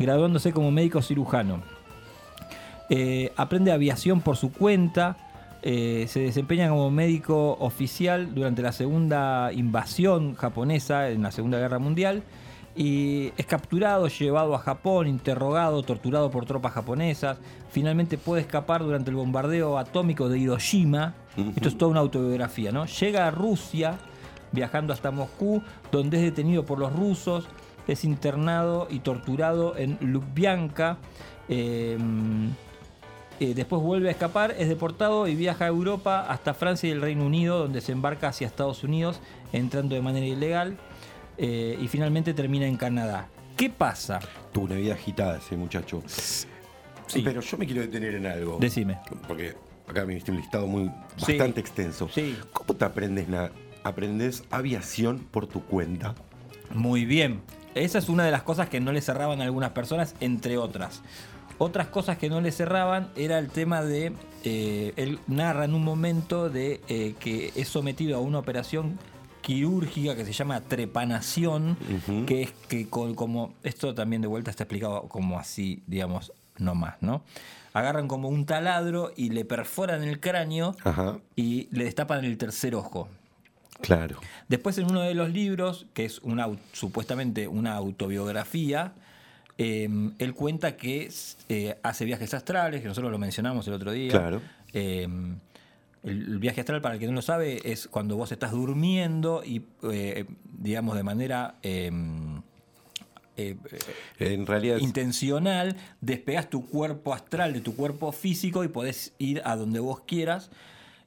[0.00, 1.62] graduándose como médico cirujano.
[3.36, 5.27] Aprende aviación por su cuenta.
[5.62, 11.78] Eh, se desempeña como médico oficial durante la segunda invasión japonesa en la Segunda Guerra
[11.78, 12.22] Mundial.
[12.76, 17.38] Y es capturado, llevado a Japón, interrogado, torturado por tropas japonesas.
[17.70, 21.14] Finalmente puede escapar durante el bombardeo atómico de Hiroshima.
[21.56, 22.86] Esto es toda una autobiografía, ¿no?
[22.86, 23.98] Llega a Rusia,
[24.52, 27.48] viajando hasta Moscú, donde es detenido por los rusos,
[27.88, 30.98] es internado y torturado en Lubyanka.
[31.48, 31.98] eh,
[33.40, 37.00] eh, después vuelve a escapar, es deportado y viaja a Europa hasta Francia y el
[37.00, 39.20] Reino Unido, donde se embarca hacia Estados Unidos,
[39.52, 40.76] entrando de manera ilegal.
[41.40, 43.28] eh, y finalmente termina en Canadá.
[43.56, 44.18] ¿Qué pasa?
[44.52, 46.02] Tuvo una vida agitada ese muchacho.
[47.06, 47.22] Sí.
[47.24, 48.58] Pero yo me quiero detener en algo.
[48.60, 48.98] Decime.
[49.28, 49.54] Porque
[49.86, 51.32] acá me diste un listado muy Sí.
[51.34, 52.08] bastante extenso.
[52.12, 52.36] Sí.
[52.52, 53.50] ¿Cómo te aprendes na-
[53.84, 56.14] aprendes aviación por tu cuenta?
[56.74, 57.40] Muy bien.
[57.76, 61.02] Esa es una de las cosas que no le cerraban a algunas personas, entre otras.
[61.58, 64.12] Otras cosas que no le cerraban era el tema de.
[64.44, 68.98] eh, él narra en un momento de eh, que es sometido a una operación
[69.40, 71.76] quirúrgica que se llama trepanación,
[72.26, 73.54] que es que con- como.
[73.62, 77.22] Esto también de vuelta está explicado como así, digamos, no más, ¿no?
[77.72, 81.18] Agarran como un taladro y le perforan el cráneo Ajá.
[81.36, 83.08] y le destapan el tercer ojo.
[83.80, 84.18] Claro.
[84.48, 88.92] Después en uno de los libros, que es una, supuestamente una autobiografía,
[89.58, 89.88] eh,
[90.18, 91.10] él cuenta que
[91.48, 94.10] eh, hace viajes astrales, que nosotros lo mencionamos el otro día.
[94.10, 94.40] Claro.
[94.72, 95.06] Eh,
[96.04, 99.62] el, viaje astral, para el que no lo sabe, es cuando vos estás durmiendo y,
[99.90, 100.24] eh,
[100.58, 101.56] digamos, de manera...
[101.62, 101.90] eh,
[103.36, 103.56] eh,
[104.18, 109.54] En realidad intencional, despegas tu cuerpo astral de tu cuerpo físico y podés ir a
[109.56, 110.50] donde vos quieras.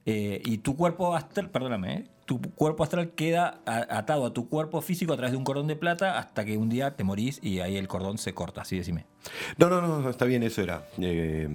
[0.06, 2.06] eh, y tu cuerpo astral, perdóname, ¿eh?
[2.32, 5.76] Tu cuerpo astral queda atado a tu cuerpo físico a través de un cordón de
[5.76, 9.06] plata hasta que un día te morís y ahí el cordón se corta, así decime.
[9.58, 10.88] No, no, no, está bien, eso era.
[10.98, 11.50] eh,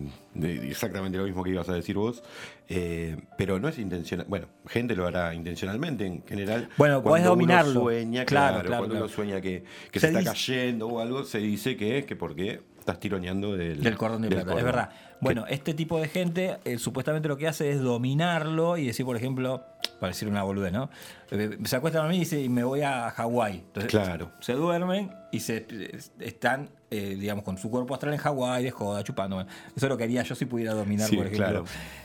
[0.64, 2.22] exactamente lo mismo que ibas a decir vos.
[2.68, 4.26] eh, pero no es intencional.
[4.28, 6.68] Bueno, gente lo hará intencionalmente en general.
[6.76, 7.80] Bueno, podés Cuando uno dominarlo.
[7.80, 9.06] Sueña, Claro, claro, claro, cuando claro.
[9.06, 12.16] uno sueña que, que Se se, está cayendo o algo, se dice que es que
[12.16, 14.90] porque estás tironeando del, Del cordón de del plata, es verdad.
[15.20, 19.16] Bueno, este tipo de gente eh, supuestamente lo que hace es dominarlo y decir, por
[19.16, 19.64] ejemplo,
[19.98, 20.88] para decir una boludez, ¿no?
[21.32, 23.56] Eh, Se acuestan a mí y dice, y me voy a Hawái.
[23.56, 24.30] Entonces, Claro.
[24.40, 28.70] Se duermen y se eh, están, eh, digamos, con su cuerpo astral en Hawái, de
[28.70, 29.40] joda, chupando.
[29.40, 31.64] Eso es lo que haría yo si pudiera dominar, Sí, por ejemplo, claro.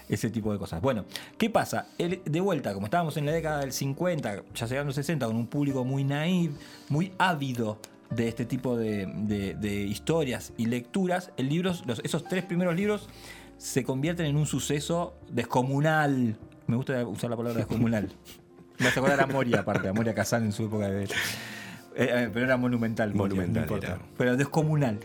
[0.10, 0.82] ese tipo de cosas.
[0.82, 1.06] Bueno,
[1.38, 1.88] ¿qué pasa?
[2.00, 5.36] El- de vuelta, como estábamos en la década del 50, ya llegando al 60, con
[5.36, 6.54] un público muy naive,
[6.90, 7.78] muy ávido
[8.12, 12.76] de este tipo de, de- de historias y lecturas, el libro, los- esos tres primeros
[12.76, 13.08] libros
[13.58, 16.36] se convierten en un suceso descomunal.
[16.68, 18.10] Me gusta usar la palabra descomunal.
[18.80, 21.04] Me hace acordar a Moria, aparte, a Moria Kazan en su época de.
[21.04, 21.08] Eh,
[21.96, 23.88] eh, pero era monumental, Monumental no importa.
[23.88, 24.00] era.
[24.18, 25.00] Pero descomunal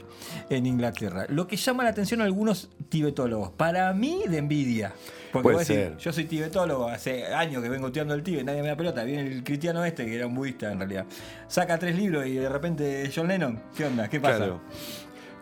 [0.49, 1.27] en Inglaterra.
[1.29, 4.95] Lo que llama la atención a algunos tibetólogos, para mí de envidia.
[5.43, 5.97] Porque Puede vos decís, ser.
[5.99, 9.05] yo soy tibetólogo, hace años que vengo estudiando el Tíbet, nadie me da pelota.
[9.05, 11.07] Viene el cristiano este, que era un budista en realidad.
[11.49, 14.09] Saca tres libros y de repente John Lennon, ¿qué onda?
[14.09, 14.37] ¿Qué pasa?
[14.39, 14.61] Claro.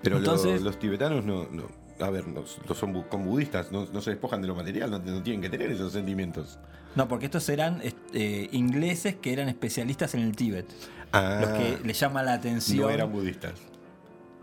[0.03, 1.68] Pero lo- Entonces- los tibetanos no, no-
[2.05, 4.90] a ver, no, no son bu- como budistas, no, no se despojan de lo material,
[4.90, 6.59] no, no tienen que tener esos sentimientos.
[6.97, 7.80] No, porque estos eran
[8.12, 10.66] eh, ingleses que eran especialistas en el Tíbet.
[11.12, 11.38] Ah.
[11.40, 12.82] Los que les llama la atención.
[12.82, 13.53] No eran budistas.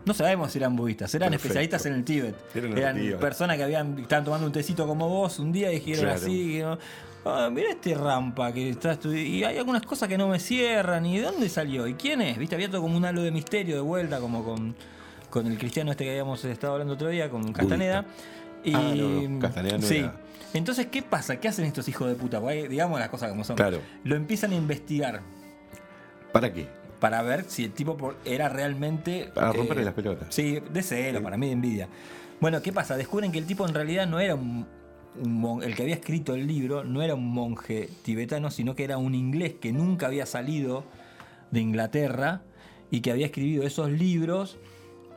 [0.04, 1.48] No sabemos si eran budistas, eran Perfecto.
[1.48, 2.34] especialistas en el Tíbet.
[2.76, 6.20] Eran personas que habían estaban tomando un tecito como vos un día y dijeron Claro.
[6.20, 6.60] así,
[7.24, 11.18] "Ah, mira este rampa que está y hay algunas cosas que no me cierran, ¿y
[11.18, 11.86] de dónde salió?
[11.86, 12.36] ¿Y quién es?
[12.36, 12.56] ¿Viste?
[12.56, 14.74] Había todo como un halo de misterio de vuelta, como con,
[15.30, 18.04] con el cristiano este que habíamos estado hablando otro día, con Castaneda.
[18.64, 19.98] Y, Ah, no, no, Castaneda no sí.
[19.98, 20.16] era.
[20.54, 21.38] Entonces, ¿qué pasa?
[21.40, 22.40] ¿Qué hacen estos hijos de puta?
[22.40, 23.56] Porque, digamos las cosas como son.
[23.56, 23.78] Claro.
[24.04, 25.20] Lo empiezan a investigar
[26.32, 26.66] ¿Para qué?
[27.02, 29.32] Para ver si el tipo era realmente.
[29.34, 30.28] Para romperle eh, las pelotas.
[30.32, 31.88] Sí, de celo, para mí de envidia.
[32.40, 32.96] Bueno, ¿qué pasa?
[32.96, 34.64] Descubren que el tipo en realidad no era un,
[35.20, 38.98] un el que había escrito el libro, no era un monje tibetano, sino que era
[38.98, 40.84] un inglés que nunca había salido
[41.50, 42.42] de Inglaterra
[42.88, 44.58] y que había escrito esos libros.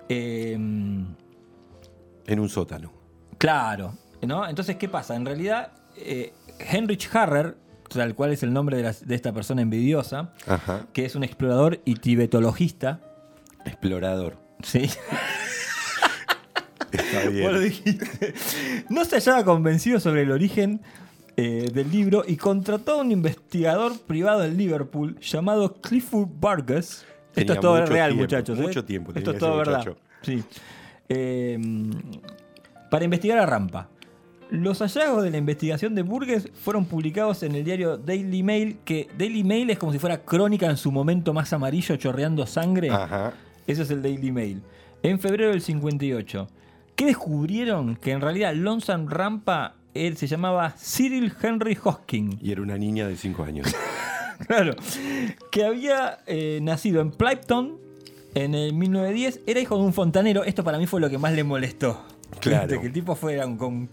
[0.09, 2.91] eh, En un sótano.
[3.38, 4.47] Claro, ¿no?
[4.49, 5.15] Entonces, ¿qué pasa?
[5.15, 6.33] En realidad, eh,
[6.71, 7.57] Heinrich Harrer,
[7.89, 10.88] tal cual es el nombre de, esta persona envidiosa, Ajá.
[10.93, 13.01] que es un explorador y tibetologista.
[13.65, 14.38] Explorador.
[14.61, 14.89] Sí.
[16.91, 17.61] Está bien.
[17.61, 18.33] Dijiste.
[18.89, 20.81] No se hallaba convencido sobre el origen
[21.38, 27.05] eh, del libro y contrató a un investigador privado en Liverpool llamado Clifford Vargas.
[27.36, 28.57] Esto es todo real, tiempo, muchachos.
[28.57, 28.61] ¿eh?
[28.61, 29.86] mucho tiempo Esto es ese todo verdad.
[30.21, 30.41] Sí.
[31.09, 31.59] Eh,
[32.89, 33.89] para investigar a Rampa.
[34.52, 39.08] Los hallazgos de la investigación de Burgess fueron publicados en el diario Daily Mail, que
[39.18, 42.89] Daily Mail es como si fuera crónica en su momento más amarillo chorreando sangre.
[42.91, 43.34] Ajá.
[43.66, 44.62] Ese es el Daily Mail.
[45.02, 46.48] En febrero del 58.
[46.96, 47.96] ¿Qué descubrieron?
[47.96, 52.38] Que en realidad Lonesome Rampa él se llamaba Cyril Henry Hosking.
[52.41, 53.68] Y era una niña de 5 años.
[54.48, 54.76] Claro.
[55.50, 57.78] Que había eh, nacido en Plympton
[58.34, 59.39] en el 1910.
[59.48, 60.43] Era hijo de un fontanero.
[60.43, 62.04] Esto para mí fue lo que más le molestó.
[62.41, 62.79] Claro.
[62.79, 63.89] Que el tipo fuera un,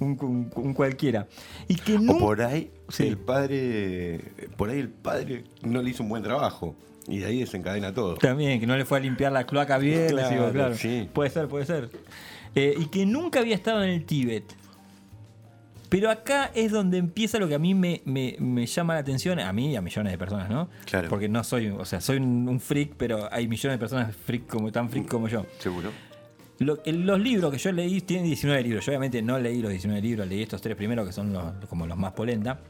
[0.00, 1.26] un- un- cualquiera.
[1.68, 3.06] Y que O nunca- por ahí Sí.
[3.06, 4.20] el padre.
[4.56, 6.76] Por ahí el padre no le hizo un buen trabajo.
[7.08, 8.14] Y de ahí desencadena todo.
[8.16, 10.08] También, que no le fue a limpiar la cloaca bien.
[10.08, 10.74] Claro, digo, claro.
[10.76, 11.08] sí.
[11.12, 11.88] Puede ser, puede ser.
[12.54, 14.44] Eh, y que nunca había estado en el Tíbet.
[15.88, 19.38] Pero acá es donde empieza lo que a mí me, me- me llama la atención,
[19.38, 20.68] a mí y a millones de personas, ¿no?
[20.84, 21.08] Claro.
[21.08, 24.48] Porque no soy, o sea, soy un, un freak, pero hay millones de personas freak
[24.48, 25.46] como, tan freak como yo.
[25.60, 25.90] Seguro.
[26.58, 28.84] Lo- los libros que yo leí tienen 19 libros.
[28.86, 31.86] Yo obviamente no leí los 19 libros, leí estos tres primeros que son los, como
[31.86, 32.60] los más polenta.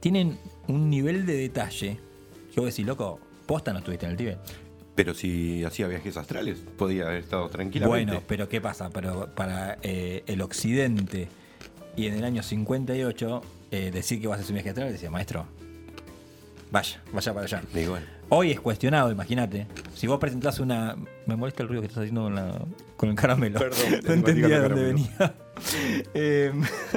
[0.00, 1.98] Tienen un nivel de detalle.
[2.50, 4.38] Yo voy a decir, loco, posta no estuviste en el Tíbet.
[4.94, 8.12] Pero si hacía viajes astrales, podía haber estado tranquilamente.
[8.12, 8.90] Bueno, pero ¿qué pasa?
[8.90, 11.28] Pero para eh, el occidente
[11.96, 15.10] y en el año 58, eh, decir que vas a hacer un viaje astral, decía,
[15.10, 15.46] maestro,
[16.70, 17.62] vaya, vaya para allá.
[17.72, 19.66] Bueno, Hoy es cuestionado, imagínate.
[19.94, 20.96] Si vos presentás una.
[21.26, 22.58] Me molesta el ruido que estás haciendo con, la-
[22.96, 23.58] con el caramelo.
[23.58, 25.34] Perdón, no entendía de dónde venía.
[26.14, 26.52] Eh,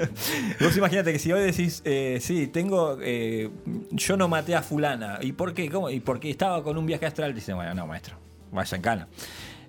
[0.60, 2.98] vos imagínate que si hoy decís, eh, sí, tengo.
[3.02, 3.52] eh,
[3.92, 5.20] yo no maté a Fulana.
[5.22, 5.70] ¿Y por qué?
[5.70, 5.92] ¿Cómo?
[5.92, 7.36] Y porque estaba con un viaje astral.
[7.36, 8.16] Dice, bueno, no, maestro,
[8.52, 9.08] vaya en cana.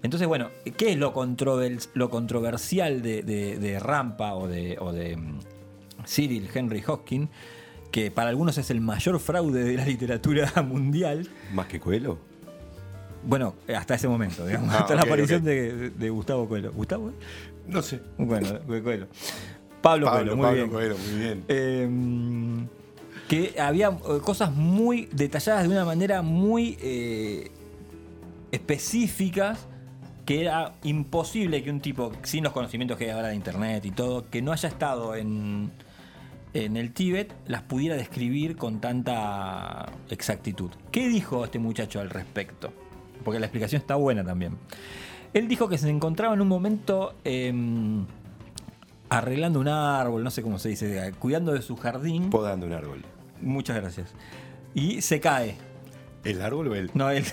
[0.02, 0.48] Entonces, bueno,
[0.78, 1.12] ¿qué es lo,
[1.94, 5.38] lo controversial de, de- de Rampa o de, o de mm,
[6.06, 7.28] Cyril Henry Hoskin?
[7.98, 11.28] Que para algunos es el mayor fraude de la literatura mundial.
[11.52, 12.18] más que Coelho.
[13.24, 16.72] Bueno, hasta ese momento, digamos, Ah, hasta la aparición de, de Gustavo Coelho.
[16.72, 17.12] ¿Gustavo?
[17.66, 18.00] No sé.
[18.16, 19.08] Bueno, Coelho.
[19.82, 20.70] Pablo, Pablo, Coelho, muy Pablo bien.
[20.70, 21.44] Coelho, muy bien.
[21.48, 22.66] Eh,
[23.28, 27.50] que había eh, cosas muy detalladas de una manera muy eh,
[28.52, 29.66] específicas
[30.24, 33.90] que era imposible que un tipo sin los conocimientos que hay ahora de internet y
[33.90, 35.70] todo, que no haya estado en,
[36.64, 40.70] en el Tíbet, las pudiera describir con tanta exactitud.
[40.90, 42.72] ¿Qué dijo este muchacho al respecto?
[43.24, 44.56] Porque la explicación está buena también.
[45.34, 48.06] Él dijo que se encontraba en un momento em,
[49.08, 52.30] arreglando un árbol, no sé cómo se dice, cuidando de su jardín.
[52.30, 53.04] Podando un árbol.
[53.40, 54.14] Muchas gracias.
[54.74, 55.56] Y se cae.
[56.24, 56.90] ¿El árbol o él?
[56.94, 57.24] No, él.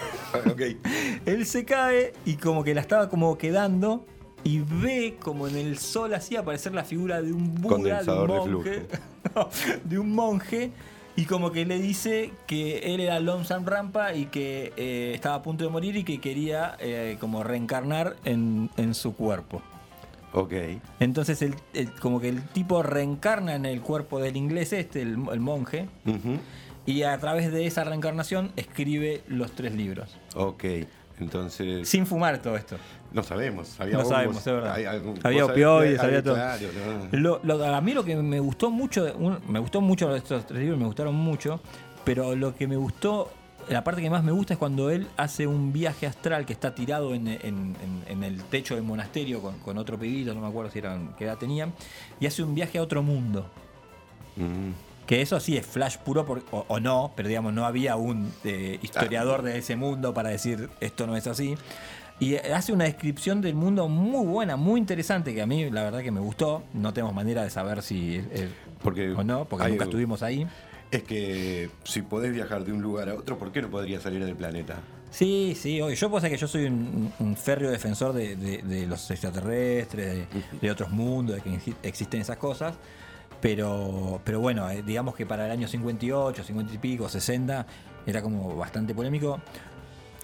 [0.46, 0.62] ok.
[1.26, 4.06] Él se cae y como que la estaba como quedando
[4.44, 8.30] y ve como en el sol así aparecer la figura de un Buda, de Condensador
[8.30, 8.88] un de monje,
[9.36, 9.50] No,
[9.84, 10.72] de un monje
[11.16, 15.42] y como que le dice que él era Lomsan Rampa y que eh, estaba a
[15.42, 19.62] punto de morir y que quería eh, como reencarnar en, en su cuerpo.
[20.34, 20.54] Ok.
[21.00, 25.18] Entonces el, el- como que el tipo reencarna en el cuerpo del inglés este, el,
[25.32, 25.88] el monje,
[26.86, 30.18] y a través de esa reencarnación escribe los tres libros.
[30.36, 30.66] Ok.
[31.20, 31.88] Entonces.
[31.88, 32.78] Sin fumar todo esto.
[33.13, 33.80] No sabemos.
[33.80, 34.74] Había no hongos, sabemos, es verdad.
[34.76, 34.86] hay
[35.24, 36.36] había opioides, había todo.
[36.36, 36.59] claro,
[37.11, 37.18] no.
[37.18, 40.59] Lo- lo- a mí lo que me gustó mucho, un- me gustó mucho estos tres
[40.59, 41.61] libros, me gustaron mucho,
[42.03, 43.32] pero lo que me gustó,
[43.70, 46.76] la parte que más me gusta es cuando él hace un viaje astral que está
[46.76, 50.47] tirado en, en- en- en el techo del monasterio con, con otro pibito, no me
[50.47, 51.74] acuerdo si eran, qué edad tenían,
[52.20, 53.49] y hace un viaje a otro mundo.
[54.36, 54.72] Mm.
[55.06, 58.32] Que eso sí es flash puro por- o, o no, pero digamos, no había un
[58.43, 61.56] eh, historiador de ese mundo para decir esto no es así.
[62.20, 65.84] Y eh, hace una descripción del mundo muy buena, muy interesante, que a mí la
[65.84, 66.64] verdad que me gustó.
[66.74, 68.49] No tenemos manera de saber si es- es
[68.82, 70.47] Porque o no, porque hay- nunca estuvimos ahí.
[70.91, 74.24] Es que si podés viajar de un lugar a otro, ¿por qué no podrías salir
[74.26, 74.78] del planeta?
[75.12, 75.95] Sí, sí, obvio.
[75.95, 80.28] yo ser que yo soy un, un férreo defensor de, de- de los extraterrestres, de,
[80.62, 82.76] de otros mundos, de que exi- existen esas cosas.
[83.42, 87.66] Pero, pero bueno, eh, digamos que para el año 58, 50 y pico, 60,
[88.08, 89.40] era como bastante polémico.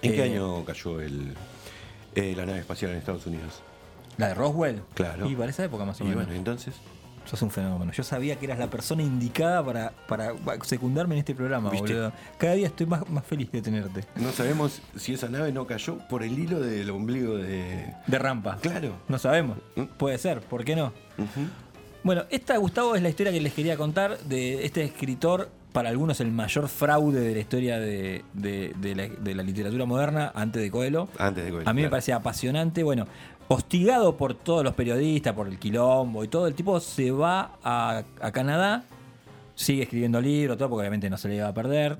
[0.02, 1.34] ¿En qué Eh, año cayó el,
[2.14, 3.62] eh, la nave espacial en Estados Unidos?
[4.18, 4.82] ¿La de Roswell?
[4.94, 5.28] Claro.
[5.28, 6.24] Y para esa época más o Y menos.
[6.24, 6.74] bueno, entonces.
[7.24, 7.92] Sos un fenómeno.
[7.92, 10.34] Yo sabía que eras la persona indicada para, para
[10.64, 11.92] secundarme en este programa, ¿Viste?
[11.94, 12.12] boludo.
[12.36, 14.04] Cada día estoy más, más feliz de tenerte.
[14.16, 17.94] No sabemos si esa nave no cayó por el hilo del ombligo de.
[18.08, 18.56] De rampa.
[18.60, 18.94] Claro.
[19.06, 19.58] No sabemos.
[19.98, 20.92] Puede ser, ¿por qué no?
[22.04, 26.20] Bueno, esta, Gustavo, es la historia que les quería contar de este escritor, para algunos
[26.20, 30.60] el mayor fraude de la historia de, de- de la, de la literatura moderna, antes
[30.60, 31.08] de Coelho.
[31.18, 32.82] Antes de Coelho, A mí me parece apasionante.
[32.82, 33.06] Bueno,
[33.48, 38.02] hostigado por todos los periodistas, por el quilombo y todo, el tipo se va a,
[38.20, 38.84] a Canadá,
[39.54, 41.98] sigue escribiendo libros, todo, porque obviamente no se le iba a perder.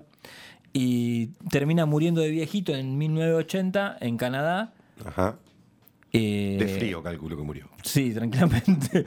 [0.75, 4.73] Y termina muriendo de viejito en 1980 en Canadá.
[5.07, 5.37] Ajá.
[6.15, 7.69] Eh, De frío, calculo que murió.
[7.83, 9.05] Sí, tranquilamente.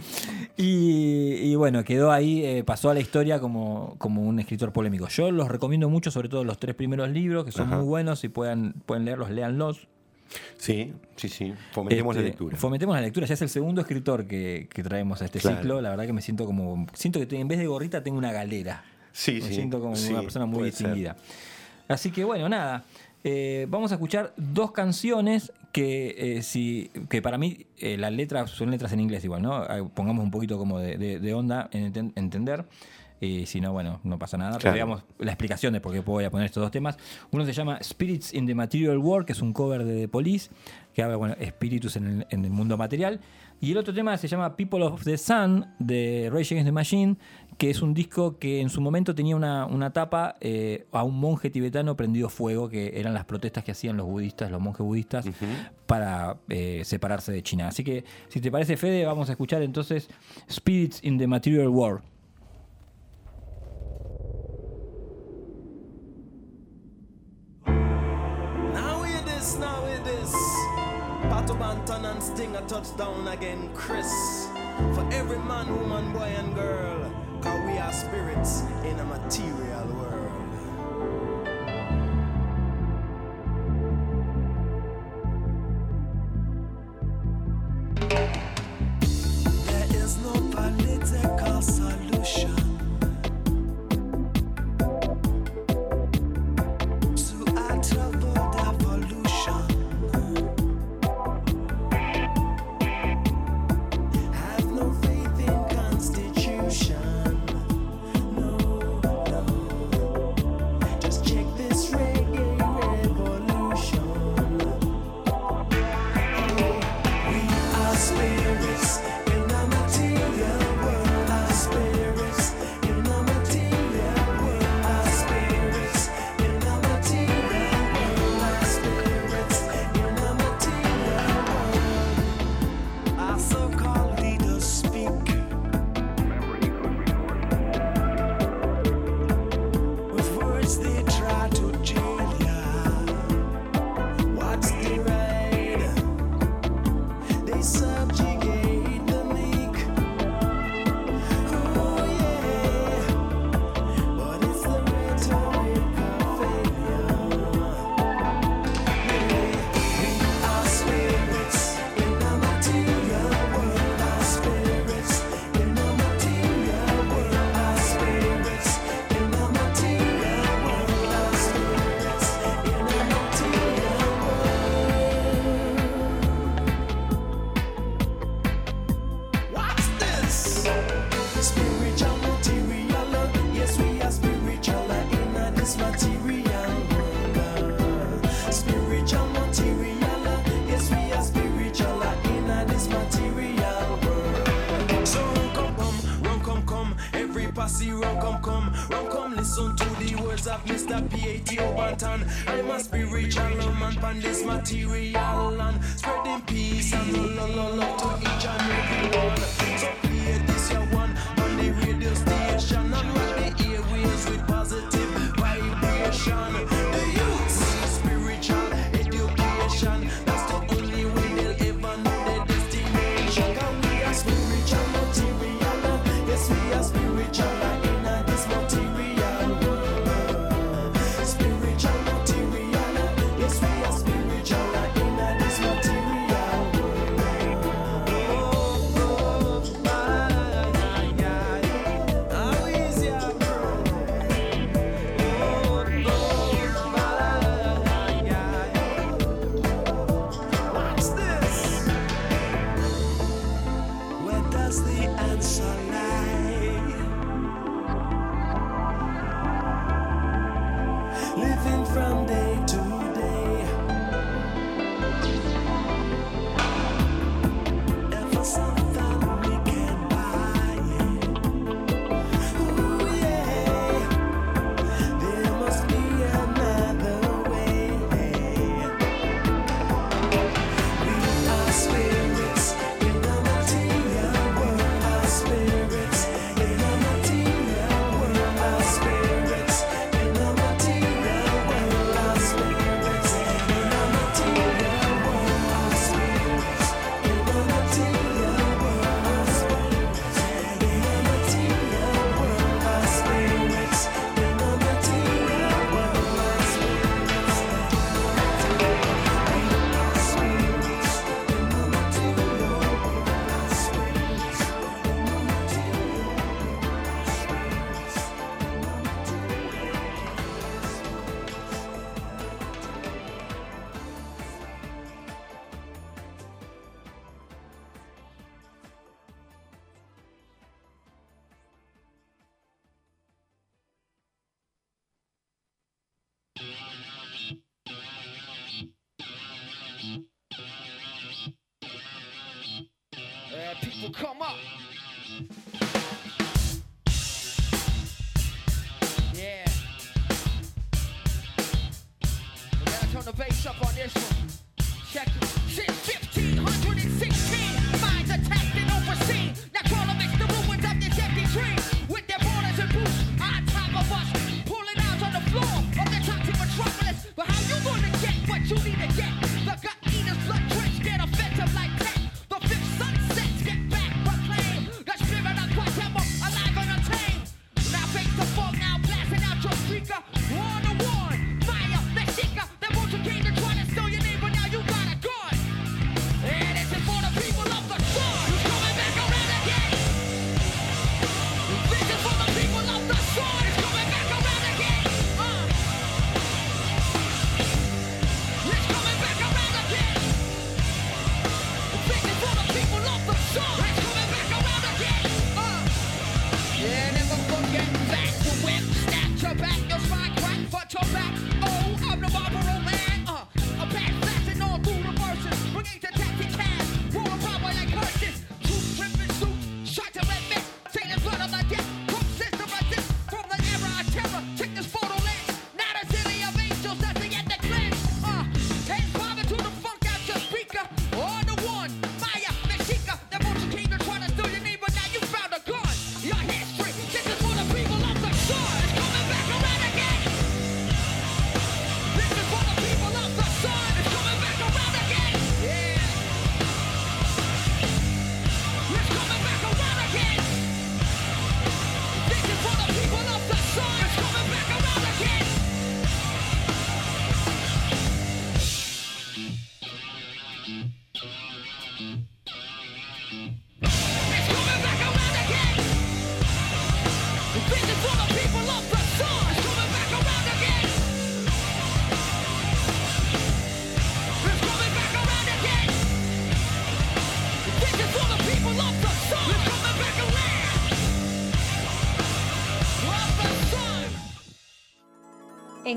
[0.58, 5.08] Y, y bueno, quedó ahí, eh, pasó a la historia como, como un escritor polémico.
[5.10, 7.78] Yo los recomiendo mucho, sobre todo los tres primeros libros, que son Ajá.
[7.78, 8.20] muy buenos.
[8.20, 9.88] Si pueden, pueden leerlos, léanlos.
[10.58, 11.54] Sí, sí, sí.
[11.72, 12.58] Fomentemos la Este, lectura.
[12.58, 13.28] Fomentemos la lectura.
[13.28, 15.58] Ya es el segundo escritor que, que traemos a este Claro.
[15.58, 15.82] ciclo.
[15.82, 16.88] La verdad que me siento como.
[16.94, 18.84] Siento que en vez de gorrita tengo una galera.
[19.12, 20.88] Sí, me sí, siento como sí, una persona muy ser.
[20.88, 21.16] distinguida.
[21.88, 22.84] Así que bueno, nada.
[23.28, 28.52] Eh, vamos a escuchar dos canciones que, eh, si, que para mí eh, las letras
[28.52, 29.64] son letras en inglés igual, ¿no?
[29.66, 32.66] Eh, Pongamos un poquito como de, de- de onda en enten- entender.
[33.20, 34.52] Y si no, bueno, no pasa nada.
[34.52, 34.76] Pero Claro.
[34.76, 36.98] digamos la explicación de por qué voy a poner estos dos temas.
[37.32, 40.52] Uno se llama Spirits in the Material World, que es un cover de The Police,
[40.94, 43.22] que habla, bueno, espíritus en el, en el mundo material.
[43.62, 47.16] Y el otro tema se llama People of the Sun, de Rage Against the Machine,
[47.58, 51.20] que es un disco que en su momento tenía una, una tapa eh, a un
[51.20, 55.26] monje tibetano prendido fuego, que eran las protestas que hacían los budistas, los monjes budistas,
[55.86, 57.68] para eh, separarse de China.
[57.68, 60.10] Así que, si te parece, Fede, vamos a escuchar entonces
[60.50, 62.02] Spirits in the Material World.
[71.88, 74.12] And Sting a touchdown again, Chris.
[74.94, 77.05] For every man, woman, boy, and girl.
[77.46, 80.32] Cause we are spirits in a material world.
[89.68, 92.65] There is no political solution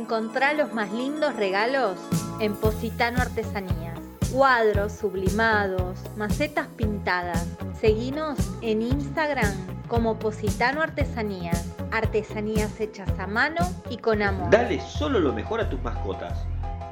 [0.08, 1.98] Encontrá los más lindos regalos
[2.40, 4.00] en Positano Artesanías.
[4.32, 7.46] Cuadros sublimados, macetas pintadas.
[7.78, 9.52] Seguinos en Instagram
[9.86, 11.74] como Positano Artesanías.
[11.92, 13.60] Artesanías hechas a mano
[13.90, 14.48] y con amor.
[14.48, 16.46] Dale solo lo mejor a tus mascotas.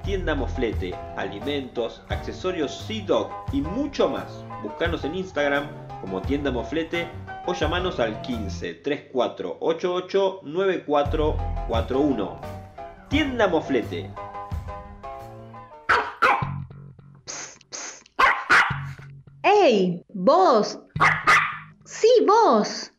[0.04, 4.44] Tienda Moflete, alimentos, accesorios Sea Dog y mucho más.
[4.62, 5.70] Búscanos en Instagram
[6.02, 7.08] como Tienda Moflete
[7.46, 12.55] o llamanos al 15 34 88 9441.
[13.08, 14.10] Tienda Moflete.
[19.42, 20.04] ¡Ey!
[20.12, 20.80] ¡Vos!
[21.84, 22.92] ¡Sí, vos!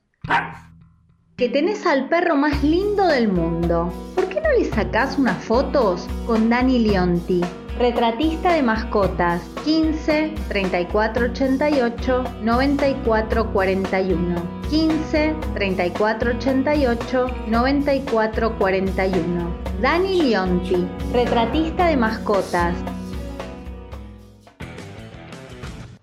[1.35, 3.91] Que tenés al perro más lindo del mundo.
[4.15, 7.41] ¿Por qué no le sacás unas fotos con Dani Leonti?
[7.77, 14.35] Retratista de mascotas 15 34 88 94 41
[14.67, 22.75] 15 34 88 94 41 Dani Leonti, retratista de mascotas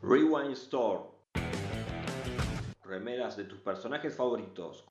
[0.01, 1.01] Rewind Store.
[2.85, 4.85] Remeras de tus personajes favoritos.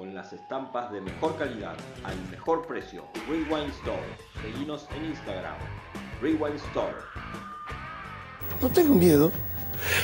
[0.00, 1.74] Con las estampas de mejor calidad,
[2.04, 3.04] al mejor precio.
[3.28, 4.00] Rewind Store.
[4.40, 5.56] Seguinos en Instagram.
[6.22, 6.96] Rewind Store.
[8.62, 9.30] No tengo miedo.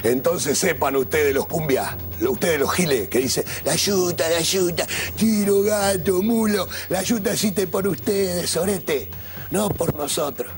[0.02, 4.86] Entonces sepan ustedes los cumbia, lo- ustedes los giles, que dicen, la yuta, la yuta,
[5.16, 9.10] tiro, gato, mulo, la yuta existe por ustedes, sorete,
[9.50, 10.52] no por nosotros.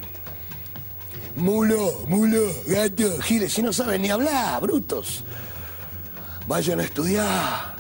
[1.36, 5.23] Mulo, mulo, gato, giles, si no saben ni hablar, brutos.
[6.48, 7.78] Vayan a estudiar.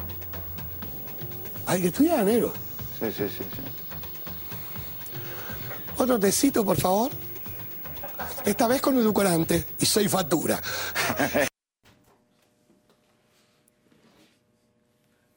[1.68, 2.52] Hay que estudiar, negro.
[2.98, 3.60] Sí, sí, sí, sí.
[5.98, 7.10] Otro tecito, por favor.
[8.44, 10.60] Esta vez con edulcorante y seis factura.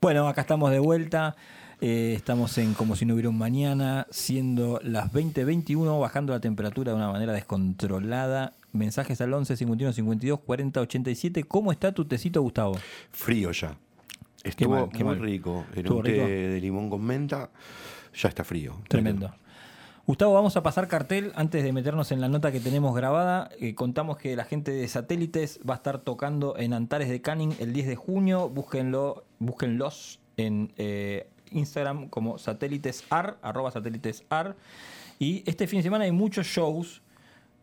[0.04, 1.36] Bueno, acá estamos de vuelta.
[1.80, 6.92] Eh, estamos en como si no hubiera un mañana, siendo las 20.21, bajando la temperatura
[6.92, 8.54] de una manera descontrolada.
[8.74, 11.44] Mensajes al 11 51 52 40 87.
[11.44, 12.80] ¿Cómo está tu tecito, Gustavo?
[13.12, 13.78] Frío ya.
[14.44, 15.24] Estuvo mal, qué muy mal.
[15.24, 15.66] rico.
[15.72, 16.26] Era ¿Estuvo un té rico?
[16.26, 17.50] de limón con menta.
[18.14, 18.82] Ya está frío.
[18.88, 19.34] Tremendo.
[20.08, 23.50] Gustavo, vamos a pasar cartel antes de meternos en la nota que tenemos grabada.
[23.60, 27.54] Eh, contamos que la gente de satélites va a estar tocando en Antares de Canning
[27.60, 28.50] el 10 de junio.
[28.50, 34.56] Búsquenlo, búsquenlos en eh, Instagram como satélitesar, arroba satélitesar.
[35.20, 37.04] Y este fin de semana hay muchos shows.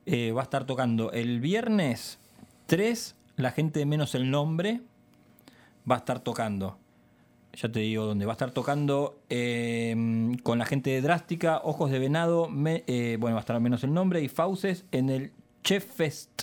[0.06, 2.18] Eh, va a estar tocando el viernes
[2.66, 4.80] 3, la gente de menos el nombre
[5.90, 6.78] va a estar tocando.
[7.54, 8.26] Ya te digo dónde.
[8.26, 9.96] Va a estar tocando eh,
[10.42, 13.82] con la gente de Drástica, Ojos de Venado, me- eh, bueno, va a estar menos
[13.84, 15.32] el nombre, y Fauces en el
[15.64, 16.42] Chef Fest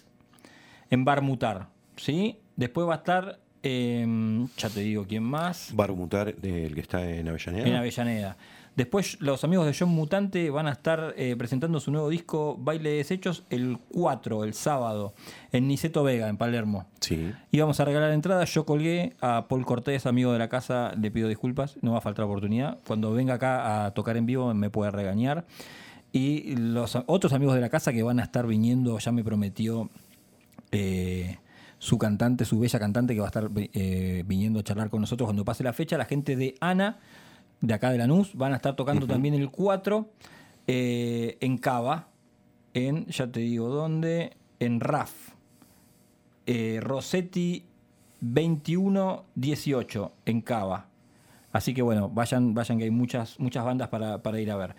[0.90, 1.68] en Bar Mutar.
[1.96, 2.38] ¿sí?
[2.56, 5.72] Después va a estar, eh, ya te digo quién más.
[5.74, 7.68] Barmutar, el que está en Avellaneda.
[7.68, 8.38] En Avellaneda.
[8.76, 12.90] Después los amigos de John Mutante van a estar eh, presentando su nuevo disco Baile
[12.90, 15.14] de Desechos el 4, el sábado,
[15.52, 16.86] en Niceto Vega, en Palermo.
[17.00, 17.32] Sí.
[17.52, 18.54] Y vamos a regalar entradas.
[18.54, 22.02] Yo colgué a Paul Cortés, amigo de la casa, le pido disculpas, no va a
[22.02, 22.80] faltar oportunidad.
[22.86, 25.46] Cuando venga acá a tocar en vivo me puede regañar.
[26.12, 29.90] Y los otros amigos de la casa que van a estar viniendo, ya me prometió
[30.72, 31.40] eh,
[31.78, 35.28] su cantante, su bella cantante que va a estar eh, viniendo a charlar con nosotros
[35.28, 35.98] cuando pase la fecha.
[35.98, 37.00] La gente de Ana,
[37.66, 40.10] de acá de Lanús, van a estar tocando también el 4
[40.68, 42.08] eh, en Cava,
[42.74, 45.34] en, ya te digo dónde, en RAF.
[46.46, 47.66] Eh, Rossetti
[48.22, 50.88] 2118 en Cava.
[51.52, 54.76] Así que bueno, vayan, vayan que hay muchas, muchas bandas para, para ir a ver.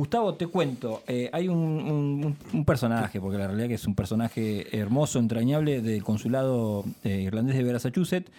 [0.00, 3.94] Gustavo, te cuento, eh, hay un, un- un personaje, porque la realidad que es un
[3.94, 8.30] personaje hermoso, entrañable del consulado eh, irlandés de Massachusetts,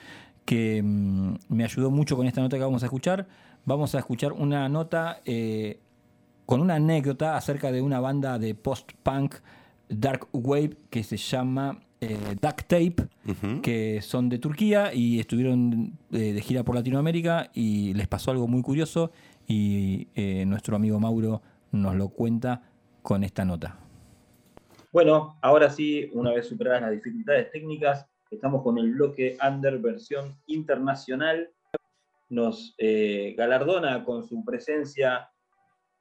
[0.44, 3.28] que mm, me ayudó mucho con esta nota que vamos a escuchar.
[3.66, 5.78] Vamos a escuchar una nota eh,
[6.48, 9.36] con una anécdota acerca de una banda de post-punk
[9.88, 11.78] dark wave que se llama
[12.42, 12.96] Duct Tape,
[13.62, 18.64] que son de Turquía y estuvieron de gira por Latinoamérica y les pasó algo muy
[18.64, 19.12] curioso
[19.48, 22.64] y eh, nuestro amigo Mauro nos lo cuenta
[23.02, 23.78] con esta nota.
[24.92, 30.36] Bueno, ahora sí, una vez superadas las dificultades técnicas, estamos con el bloque Under versión
[30.48, 31.50] internacional.
[32.30, 35.30] Nos eh, galardona con su presencia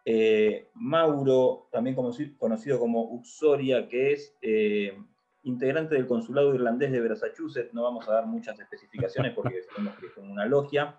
[0.04, 4.96] eh, Mauro, también conoci- conocido como Uxoria, que es eh,
[5.42, 7.72] integrante del consulado irlandés de Massachusetts.
[7.74, 10.96] No vamos a dar muchas especificaciones porque sabemos que es como una logia.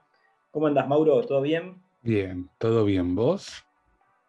[0.51, 1.21] ¿Cómo andas, Mauro?
[1.25, 1.81] ¿Todo bien?
[2.01, 3.15] Bien, ¿todo bien?
[3.15, 3.65] ¿Vos?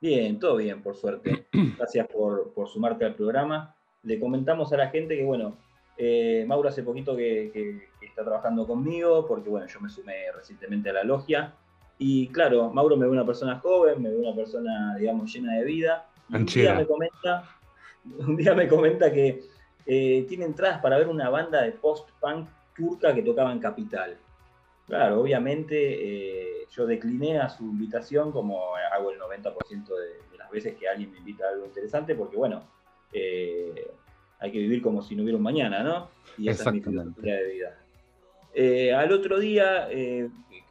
[0.03, 1.47] Bien, todo bien, por suerte.
[1.79, 3.74] Gracias por, por sumarte al programa.
[4.03, 5.57] Le comentamos a la gente que, bueno,
[5.97, 10.33] eh, Mauro hace poquito que, que- que está trabajando conmigo, porque, bueno, yo me sumé
[10.35, 11.55] recientemente a la logia.
[11.99, 15.65] Y claro, Mauro me ve una persona joven, me ve una persona, digamos, llena de
[15.65, 16.07] vida.
[16.29, 17.45] Y un día me comenta,
[18.27, 19.45] un día me comenta que
[19.87, 24.16] eh, tiene entradas para ver una banda de post-punk turca que tocaba en Capital.
[24.93, 29.56] Claro, obviamente eh, yo decliné a su invitación como hago el 90%
[29.86, 32.62] de, de las veces que alguien me invita a algo interesante, porque bueno,
[33.10, 33.90] eh,
[34.39, 36.10] hay que vivir como si no hubiera un mañana, ¿no?
[36.36, 37.78] Y esa es mi filosofía de vida.
[38.52, 40.28] Eh, al otro día, eh,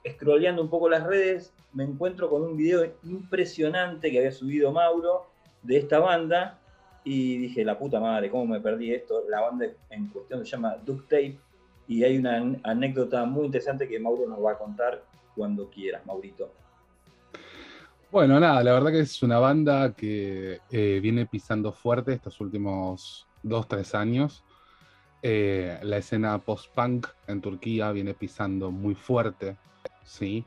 [0.07, 5.31] scrolleando un poco las redes, me encuentro con un video impresionante que había subido Mauro
[5.64, 6.60] de esta banda
[7.03, 9.23] y dije, la puta madre, ¿cómo me perdí esto?
[9.27, 11.39] La banda en cuestión se llama Duct Tape
[11.91, 15.03] y hay una an- anécdota muy interesante que Mauro nos va a contar
[15.35, 16.49] cuando quieras, Maurito.
[18.09, 23.27] Bueno, nada, la verdad que es una banda que eh, viene pisando fuerte estos últimos
[23.43, 24.41] dos, tres años.
[25.22, 29.57] Eh, la escena post-punk en Turquía viene pisando muy fuerte,
[30.05, 30.45] ¿sí?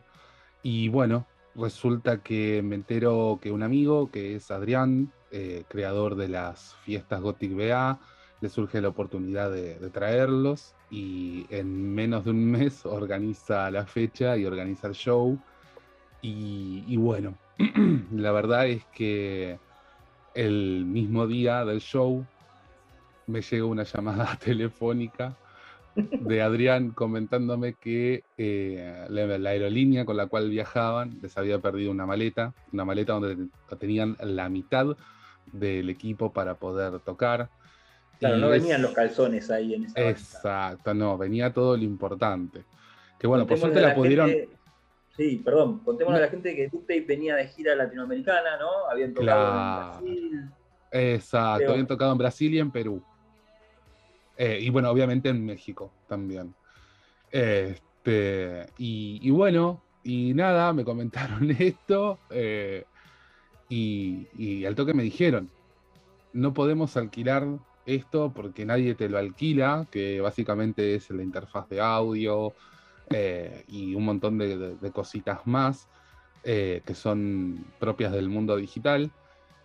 [0.62, 6.28] Y bueno, resulta que me entero que un amigo, que es Adrián, eh, creador de
[6.28, 7.98] las fiestas Gothic BA,
[8.40, 14.36] le surge la oportunidad de, traerlos y en menos de un mes organiza la fecha
[14.36, 15.39] y organiza el show.
[16.23, 17.36] Y, bueno,
[18.12, 19.59] la verdad es que
[20.35, 22.24] el mismo día del show
[23.27, 25.36] me llega una llamada telefónica
[25.94, 32.06] de Adrián comentándome que eh, la aerolínea con la cual viajaban les había perdido una
[32.06, 33.48] maleta, una maleta donde
[33.78, 34.97] tenían la mitad
[35.52, 37.48] del equipo para poder tocar.
[38.20, 40.11] Claro, Y no venían los calzones ahí en esa banda.
[40.11, 42.65] Exacto, no, venía todo lo importante.
[43.19, 44.28] Que bueno, por suerte la pudieron.
[44.31, 44.49] gente-
[45.16, 46.23] sí, perdón, contémosle No.
[46.24, 48.86] a la gente que Duct Tape venía de gira latinoamericana, ¿no?
[48.91, 50.07] Habían tocado Claro.
[50.07, 50.51] en Brasil.
[50.91, 53.03] Exacto, habían tocado en Brasil y en Perú.
[54.36, 56.55] Eh, y bueno, obviamente en México también.
[57.31, 62.19] Este, y, y bueno, y nada, me comentaron esto.
[62.31, 62.85] eh,
[63.69, 65.51] y, y al toque me dijeron,
[66.32, 67.47] no podemos alquilar
[67.85, 72.55] esto porque nadie te lo alquila, que básicamente es la interfaz de audio
[73.11, 75.89] eh, y un montón de, de- de cositas más
[76.43, 79.12] eh, que son propias del mundo digital.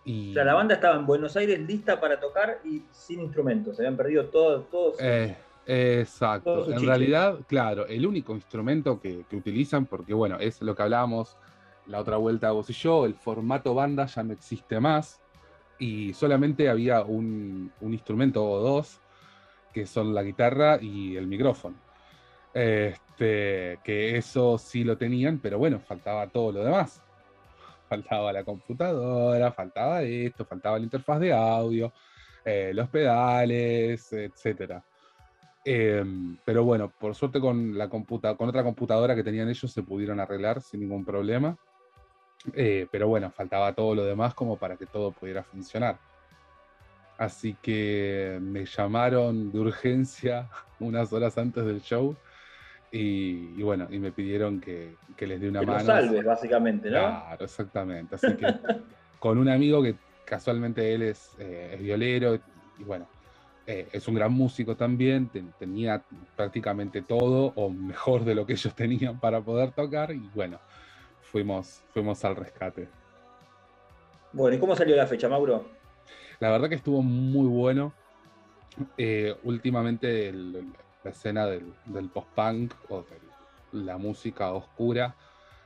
[0.04, 3.76] Y, O sea, la banda estaba en Buenos Aires lista para tocar y sin instrumentos.
[3.76, 4.96] Se habían perdido todo, todos.
[5.00, 5.36] Eh,
[5.66, 6.70] exacto.
[6.72, 11.36] En realidad, claro, el único instrumento que, que utilizan, porque bueno, es lo que hablábamos
[11.86, 15.20] la otra vuelta vos y yo, el formato banda ya no existe más
[15.80, 19.00] y solamente había un, un instrumento o dos,
[19.72, 21.76] que son la guitarra y el micrófono.
[22.52, 27.02] Este, que eso sí lo tenían, pero bueno, faltaba todo lo demás.
[27.88, 31.92] Faltaba la computadora, faltaba esto, faltaba la interfaz de audio,
[32.44, 34.84] eh, los pedales, etcétera.
[35.64, 39.82] Em, pero bueno, por suerte con la computa con otra computadora que tenían ellos se
[39.82, 41.56] pudieron arreglar sin ningún problema.
[42.54, 46.00] Eh, pero bueno, faltaba todo lo demás como para que todo pudiera funcionar.
[47.16, 50.48] Así que me llamaron de urgencia
[50.78, 52.18] unas horas antes del show
[52.90, 55.78] y, y bueno, y me pidieron que, que les dé una que lo mano.
[55.78, 57.24] salves, básicamente, ¿no?
[57.30, 58.14] Claro, exactamente.
[58.16, 58.58] Así que
[59.18, 62.42] con un amigo que casualmente él es, eh, es violero y,
[62.76, 63.10] y bueno,
[63.66, 66.04] eh, es un gran músico también, ten- tenía
[66.34, 70.62] prácticamente todo o mejor de lo que ellos tenían para poder tocar y bueno,
[71.30, 72.92] fuimos, fuimos al rescate.
[74.32, 75.78] Bueno, ¿y cómo salió la fecha, Mauro?
[76.40, 77.96] La verdad que estuvo muy bueno.
[78.96, 83.34] Eh, últimamente el- la escena del, del post-punk o de
[83.72, 85.16] la música oscura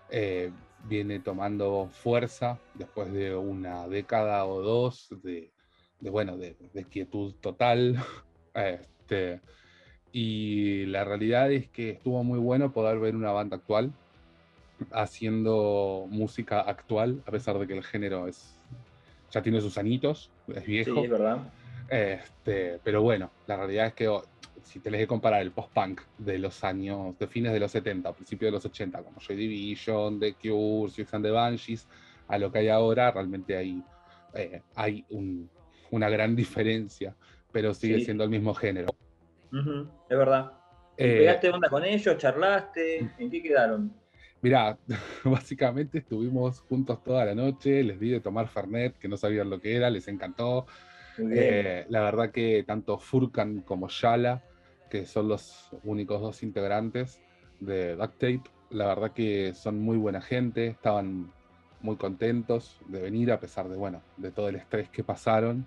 [0.08, 5.54] eh, viene tomando fuerza después de una década o dos de,
[6.00, 7.96] de, bueno, de, de quietud total.
[8.56, 9.42] Este,
[10.12, 13.94] y la realidad es que estuvo muy bueno poder ver una banda actual
[14.92, 18.60] haciendo música actual, a pesar de que el género es
[19.30, 20.94] ya tiene sus añitos, es viejo.
[20.94, 21.52] Sí, es verdad.
[21.88, 24.22] Este, pero bueno, la realidad es que oh,
[24.62, 28.48] si tenés que comparar el post-punk de los años, de fines de los 70, principios
[28.48, 31.88] de los 80, como Joy Division, The Cure, Six and the Banshees,
[32.28, 33.82] a lo que hay ahora, realmente hay,
[34.34, 35.50] eh, hay un-
[35.90, 37.14] una gran diferencia,
[37.52, 38.06] pero sigue Sí.
[38.06, 38.88] siendo el mismo género.
[39.52, 40.52] Es verdad.
[40.96, 42.16] ¿Y Eh, ¿Pegaste onda con ellos?
[42.18, 42.98] ¿Charlaste?
[43.18, 43.92] ¿En qué quedaron?
[44.44, 44.78] Mirá,
[45.24, 49.58] básicamente estuvimos juntos toda la noche, les di de tomar Fernet, que no sabían lo
[49.58, 50.66] que era, les encantó.
[51.30, 54.42] Eh, la verdad que tanto Furkan como Shala,
[54.90, 57.22] que son los únicos dos integrantes
[57.58, 61.32] de Duct Tape, la verdad que son muy buena gente, estaban
[61.80, 65.66] muy contentos de venir a pesar de, bueno, de todo el estrés que pasaron.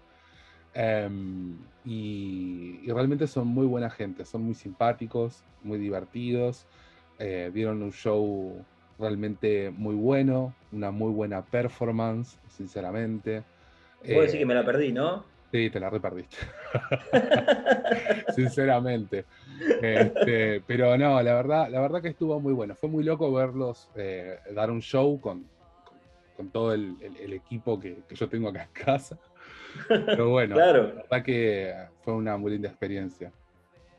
[0.75, 6.67] Em, y, y realmente son muy buena gente, son muy simpáticos, muy divertidos.
[7.19, 8.67] Eh, dieron un show
[8.97, 13.45] realmente muy bueno, una muy buena performance, sinceramente.
[14.09, 15.25] Puedo decir Eh, que me la perdí, ¿no?
[15.51, 16.37] Sí, te la reperdiste.
[18.29, 19.25] sinceramente.
[19.79, 22.75] Este, pero no, la verdad, la verdad que estuvo muy bueno.
[22.75, 25.49] Fue muy loco verlos eh, dar un show con,
[25.83, 26.01] con-
[26.33, 29.19] con todo el, el- el equipo que, que yo tengo acá en casa.
[30.13, 30.93] Pero bueno, Claro.
[30.93, 33.33] la verdad que fue una muy linda experiencia.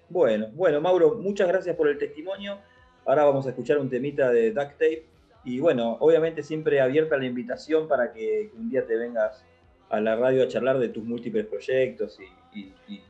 [0.08, 2.60] Bueno, bueno, Mauro, muchas gracias por el testimonio.
[3.08, 5.06] Ahora vamos a escuchar un temita de Duct Tape.
[5.44, 9.46] Y bueno, obviamente siempre abierta la invitación para que un día te vengas
[9.88, 13.02] a la radio a charlar de tus múltiples proyectos y, y- y-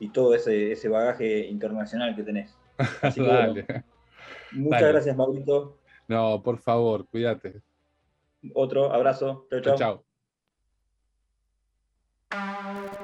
[0.00, 2.58] y todo ese, ese bagaje internacional que tenés.
[3.02, 3.84] Así que bueno, Dale.
[4.50, 4.92] muchas Dale.
[4.92, 5.78] gracias, Maurito.
[6.08, 7.62] No, por favor, cuídate.
[8.52, 9.46] Otro abrazo.
[9.48, 10.04] Chau, Chao, chau.
[12.30, 12.95] chao.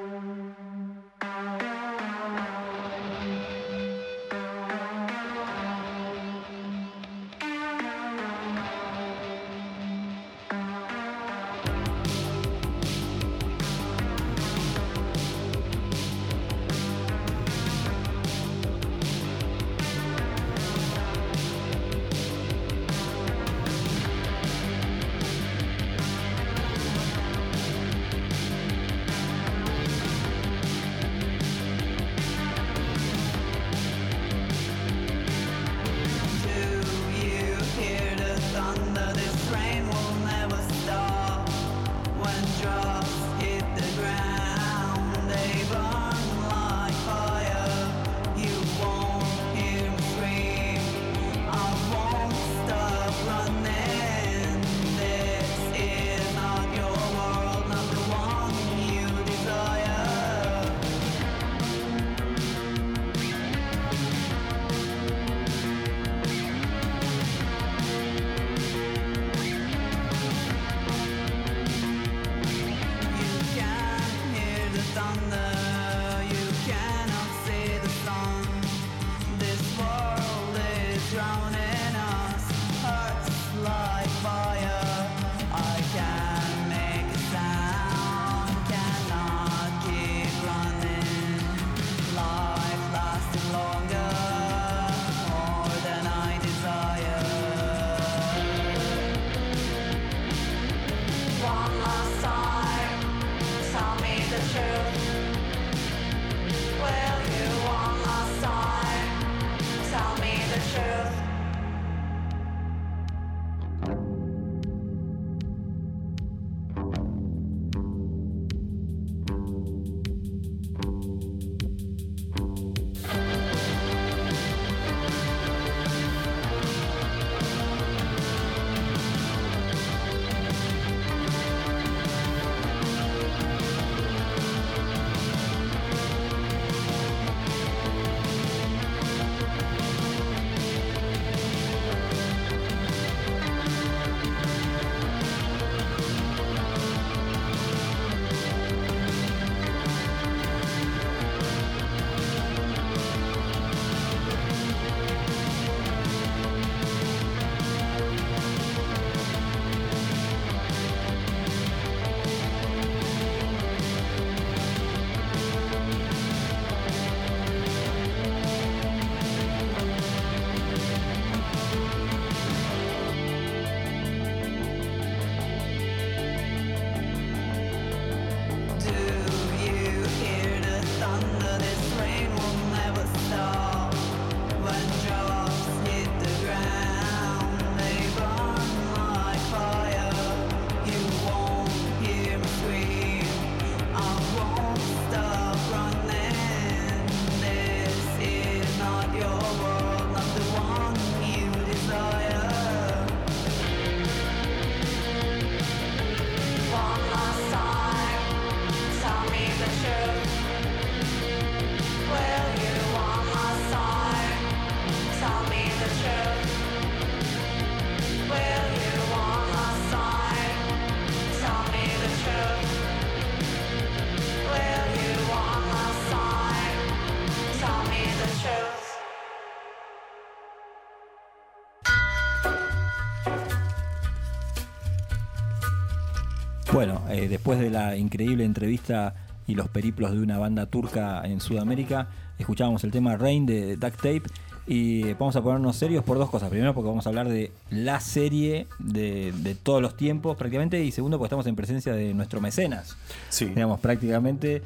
[236.73, 239.15] Bueno, eh, después de la increíble entrevista
[239.47, 242.09] y los periplos de una banda turca en Sudamérica,
[242.39, 244.23] escuchábamos el tema Rain de Duct Tape
[244.67, 246.49] y vamos a ponernos serios por dos cosas.
[246.49, 250.93] Primero porque vamos a hablar de la serie de, de todos los tiempos prácticamente y
[250.93, 252.97] segundo porque estamos en presencia de nuestro mecenas.
[253.29, 253.47] Sí.
[253.47, 254.63] Digamos, prácticamente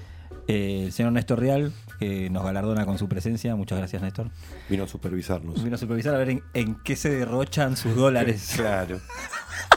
[0.48, 3.56] Eh, el señor Néstor Real, que nos galardona con su presencia.
[3.56, 4.30] Muchas gracias, Néstor.
[4.70, 5.60] Vino a supervisarnos.
[5.64, 8.52] Vino a supervisar a ver en, en qué se derrochan sus dólares.
[8.56, 9.00] Claro.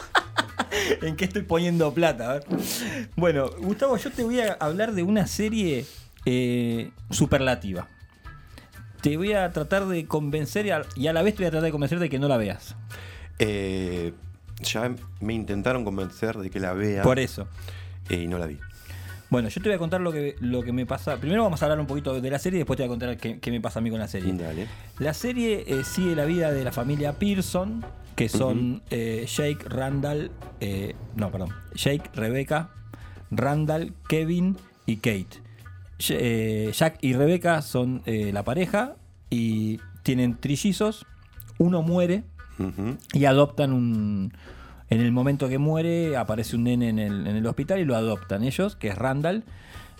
[1.02, 2.30] ¿En qué estoy poniendo plata?
[2.30, 2.44] A ver.
[3.16, 5.84] Bueno, Gustavo, yo te voy a hablar de una serie
[6.26, 7.88] eh, superlativa.
[9.00, 11.50] Te voy a tratar de convencer y a, y a la vez te voy a
[11.50, 12.76] tratar de convencer de que no la veas.
[13.38, 14.12] Eh,
[14.62, 17.02] ya me intentaron convencer de que la vea.
[17.02, 17.48] Por eso.
[18.10, 18.58] eh, y no la vi.
[19.30, 21.16] Bueno, yo te voy a contar lo que, lo que me pasa.
[21.16, 23.16] Primero vamos a hablar un poquito de la serie y después te voy a contar
[23.16, 24.32] qué, qué me pasa a mí con la serie.
[24.34, 24.66] Dale.
[24.98, 27.84] La serie sigue la vida de la familia Pearson,
[28.20, 30.30] que son eh, Jake, Randall,
[30.60, 32.68] eh, no, perdón, Jake, Rebecca,
[33.30, 35.40] Randall, Kevin y Kate.
[36.10, 38.96] Eh, Jack y Rebecca son eh, la pareja
[39.30, 41.06] y tienen trillizos.
[41.56, 42.24] Uno muere
[43.14, 44.34] y adoptan un.
[44.90, 47.96] En el momento que muere, aparece un nene en el, en el hospital y lo
[47.96, 49.44] adoptan ellos, que es Randall.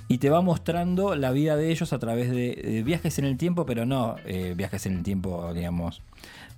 [0.09, 3.38] Y te va mostrando la vida de ellos a través de, de viajes en el
[3.38, 6.02] tiempo, pero no eh, viajes en el tiempo, digamos,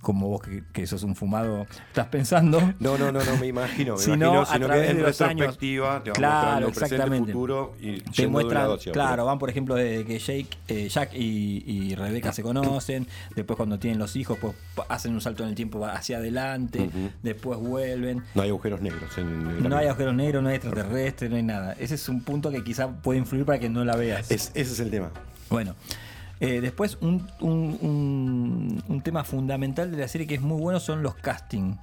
[0.03, 2.61] como vos que, que sos un fumado estás pensando.
[2.79, 3.95] No, no, no, no me imagino.
[3.95, 5.57] Me Sino imagino, a sino través que en de los años.
[5.57, 7.31] te Claro, presente, exactamente.
[7.33, 11.95] futuro y te muestran, claro, van por ejemplo desde que Jake, eh, Jack y, y
[11.95, 14.53] Rebeca se conocen, después cuando tienen los hijos, pues
[14.89, 16.89] hacen un salto en el tiempo hacia adelante,
[17.23, 18.23] después vuelven.
[18.35, 21.43] No hay agujeros negros en el No hay agujeros negros, no hay extraterrestres, no hay
[21.43, 21.73] nada.
[21.79, 24.29] Ese es un punto que quizá puede influir para que no la veas.
[24.31, 25.11] Es- ese es el tema.
[25.49, 25.75] Bueno,
[26.45, 30.79] eh, después un, un- un- un tema fundamental de la serie que es muy bueno
[30.79, 31.77] son los castings.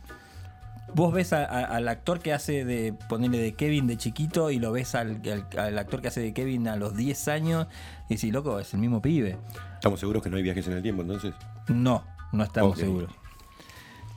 [0.95, 4.59] Vos ves a- a- al actor que hace de ponerle de Kevin de chiquito y
[4.59, 7.69] lo ves al, al- al actor que hace de Kevin a los 10 años
[8.09, 9.39] y decís, loco, es el mismo pibe.
[9.75, 11.33] Estamos seguros que no hay viajes en el tiempo, entonces.
[11.69, 13.13] No, no estamos seguros.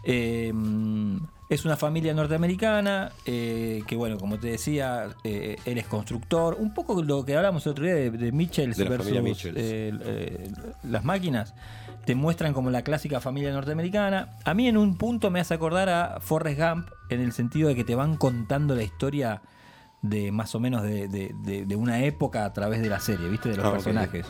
[0.04, 0.52] Eh,
[1.54, 6.56] es una familia norteamericana que, que, bueno, como te decía, eh, él es constructor.
[6.60, 9.58] Un poco lo que hablamos el otro día de, de Mitchells De la versus Mitchells.
[9.58, 10.52] eh, eh,
[10.84, 11.54] las máquinas.
[12.06, 14.30] Te muestran como la clásica familia norteamericana.
[14.44, 17.76] A mí en un punto me hace acordar a Forrest Gump en el sentido de
[17.76, 19.42] que te van contando la historia
[20.02, 23.30] de más o menos de, de- de- de una época a través de la serie,
[23.30, 23.50] ¿viste?
[23.50, 24.26] De los Ah, personajes.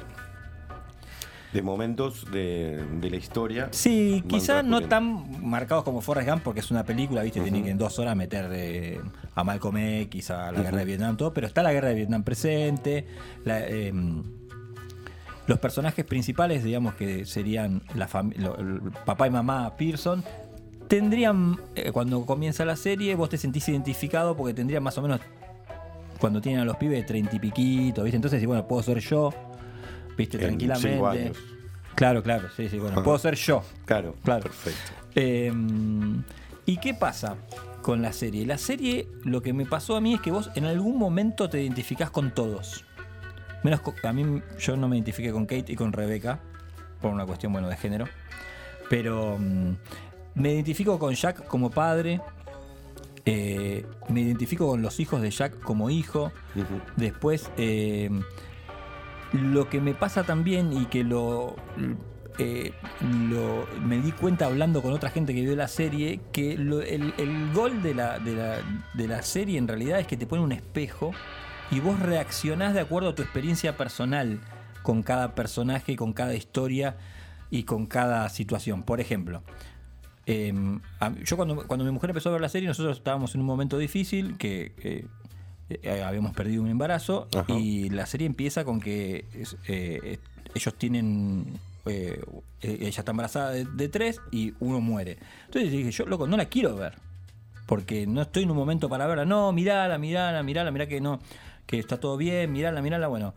[1.54, 3.68] De momentos de, de la historia.
[3.72, 7.42] Sí, quizás no tan marcados como Forrest Gump, porque es una película, ¿viste?
[7.42, 9.00] Tiene que en dos horas meter eh,
[9.36, 10.86] a Malcolm X, a la guerra de.
[10.86, 13.06] Vietnam, todo, pero está la guerra de Vietnam presente.
[13.46, 13.94] la, eh,
[15.46, 18.08] los personajes principales, digamos que serían la
[18.38, 20.24] lo- el papá y mamá Pearson,
[20.88, 25.20] tendrían, eh, cuando comienza la serie, vos te sentís identificado porque tendrían más o menos,
[26.20, 28.16] cuando tienen a los pibes, treinta y piquito, ¿viste?
[28.16, 29.34] Entonces, bueno, puedo ser yo,
[30.18, 30.38] ¿viste?
[30.38, 30.92] En Tranquilamente.
[30.94, 31.38] cinco años.
[31.96, 33.04] Claro, claro, sí, sí, bueno, Ajá.
[33.04, 33.64] puedo ser yo.
[33.86, 34.44] Claro, Claro.
[34.44, 34.92] perfecto.
[35.16, 35.52] Eh,
[36.66, 37.36] ¿Y qué pasa
[37.82, 38.46] con la serie?
[38.46, 41.62] La serie, lo que me pasó a mí es que vos en algún momento te
[41.62, 42.86] identificás con todos.
[43.64, 46.40] Menos co- a mí, yo no me identifiqué con Kate y con Rebeca,
[47.00, 48.06] por una cuestión, bueno, de género.
[48.90, 49.72] Pero mm,
[50.36, 52.22] me identifico con Jack como padre.
[53.26, 56.32] eh, me identifico con los hijos de Jack como hijo.
[56.98, 58.10] Después, eh,
[59.34, 61.56] lo que me pasa también y que lo,
[62.38, 62.72] eh,
[63.30, 67.52] lo- me di cuenta hablando con otra gente que vio la serie, que el, el
[67.54, 68.58] gol de la, de, la,
[68.94, 71.12] de la serie en realidad es que te pone un espejo
[71.72, 74.40] y vos reaccionás de acuerdo a tu experiencia personal
[74.84, 76.96] con cada personaje, con cada historia
[77.50, 78.84] y con cada situación.
[78.84, 79.42] Por ejemplo,
[81.00, 83.48] a- yo cuando, cuando mi mujer empezó a ver la serie, nosotros estábamos en un
[83.48, 85.06] momento difícil que eh,
[85.70, 87.54] eh, habíamos perdido un embarazo Ajá.
[87.54, 89.26] y la serie empieza con que
[89.68, 90.20] eh,
[90.54, 92.24] ellos tienen eh,
[92.62, 95.18] ella está embarazada de, de tres y uno muere.
[95.46, 96.96] Entonces dije, yo loco, no la quiero ver.
[97.66, 99.26] Porque no estoy en un momento para verla.
[99.26, 101.20] No, mirala, mirala, mirala, mirá que no,
[101.66, 103.08] que está todo bien, mirala, mirala.
[103.08, 103.34] Bueno,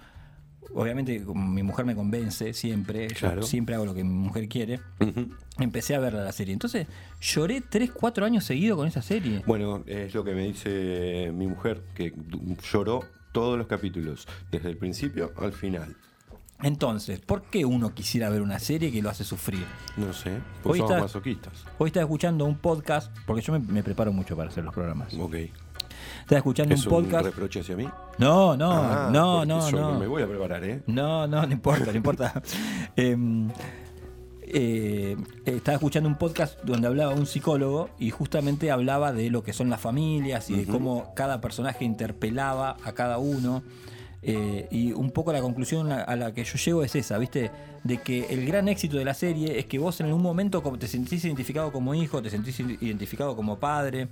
[0.75, 4.81] obviamente mi mujer me convence siempre, yo siempre hago lo que mi mujer quiere.
[5.59, 6.53] Empecé a ver la serie.
[6.53, 6.87] Entonces
[7.21, 9.43] lloré 3, 4 años seguidos con esa serie.
[9.47, 12.13] Bueno, es lo que me dice mi mujer, que
[12.73, 15.97] lloró todos los capítulos, desde el principio al final.
[16.63, 19.65] Entonces, ¿por qué uno quisiera ver una serie que lo hace sufrir?
[19.99, 21.65] No sé, Hoy pues somos está- masoquistas.
[21.77, 25.13] Hoy estaba escuchando un podcast, porque yo me, me preparo mucho para hacer los programas.
[25.15, 25.35] Ok.
[26.27, 27.25] Estaba escuchando ¿Es un un podcast.
[27.27, 27.89] reproche hacia mí?
[28.19, 29.97] No, no, Ah, no, no, yo no.
[30.01, 30.83] Me voy a preparar, ¿eh?
[30.89, 32.43] No, no, no importa, no importa.
[32.97, 33.49] Em,
[34.43, 39.53] eh, estaba escuchando un podcast donde hablaba un psicólogo y justamente hablaba de lo que
[39.53, 43.63] son las familias y de cómo cada personaje interpelaba a cada uno.
[44.23, 47.53] Eh, y un poco la conclusión a la que yo llego es esa, ¿viste?
[47.85, 50.89] De que el gran éxito de la serie es que vos en algún momento te
[50.89, 54.09] sentís identificado como hijo, te sentís identificado como padre.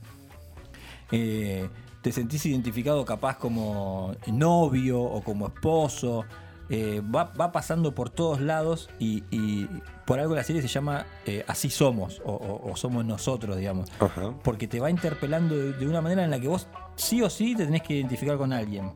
[1.11, 1.69] eh,
[2.05, 6.25] te sentís identificado capaz como novio o como esposo.
[6.71, 9.69] eh, va, va pasando por todos lados y, y
[10.07, 13.91] por algo la serie se llama eh, Así somos o, o- o somos nosotros, digamos.
[14.01, 14.33] Ajá.
[14.43, 16.67] Porque te va interpelando de, de una manera en la que vos
[16.97, 18.93] sí o sí te tenés que identificar con alguien.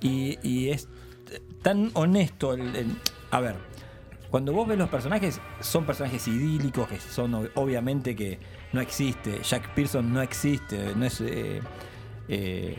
[0.00, 0.88] Y, y es
[1.62, 2.54] tan honesto.
[2.54, 2.96] el- el-
[3.30, 3.56] a ver,
[4.30, 8.38] cuando vos ves los personajes, son personajes idílicos, que son ob- obviamente que
[8.72, 9.40] no existe.
[9.42, 11.60] Jack Pearson no existe, no es eh,
[12.28, 12.76] eh,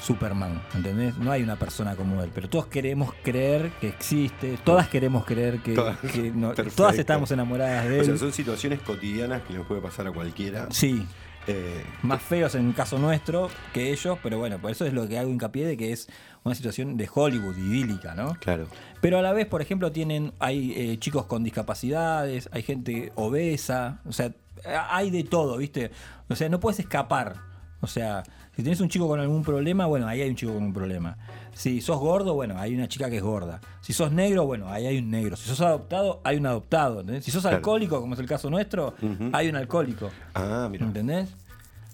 [0.00, 1.16] Superman, ¿entendés?
[1.18, 5.58] No hay una persona como él, pero todos queremos creer que existe, todas queremos creer
[5.60, 6.76] que, Todas- que no- Perfecto.
[6.76, 8.06] todas estamos enamoradas de O él.
[8.06, 10.68] sea, son situaciones cotidianas que le puede pasar a cualquiera.
[10.70, 11.04] Sí.
[11.46, 15.08] Eh, más feos en el caso nuestro que ellos, pero bueno, por eso es lo
[15.08, 16.06] que hago hincapié de que es
[16.44, 18.34] una situación de Hollywood, idílica, ¿no?
[18.40, 18.68] Claro.
[19.00, 24.00] Pero a la vez, por ejemplo, tienen, hay eh, chicos con discapacidades, hay gente obesa,
[24.06, 24.32] o sea,
[24.64, 25.90] hay de todo, ¿viste?
[26.28, 27.36] O sea, no puedes escapar.
[27.82, 28.22] O sea,
[28.54, 31.16] si tienes un chico con algún problema, bueno, ahí hay un chico con un problema.
[31.54, 33.60] Si sos gordo, bueno, hay una chica que es gorda.
[33.80, 35.36] Si sos negro, bueno, ahí hay un negro.
[35.36, 37.00] Si sos adoptado, hay un adoptado.
[37.00, 37.24] ¿entendés?
[37.24, 37.56] Si sos Claro.
[37.56, 38.94] alcohólico, como es el caso nuestro,
[39.32, 40.10] hay un alcohólico.
[40.34, 40.84] Ah, mira.
[40.86, 41.30] ¿Entendés?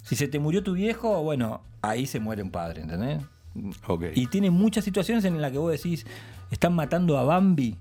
[0.02, 3.22] Si se te murió tu viejo, bueno, ahí se muere un padre, ¿entendés?
[3.86, 4.04] Ok.
[4.14, 6.04] Y tiene muchas situaciones en las que vos decís,
[6.50, 7.76] están matando a Bambi,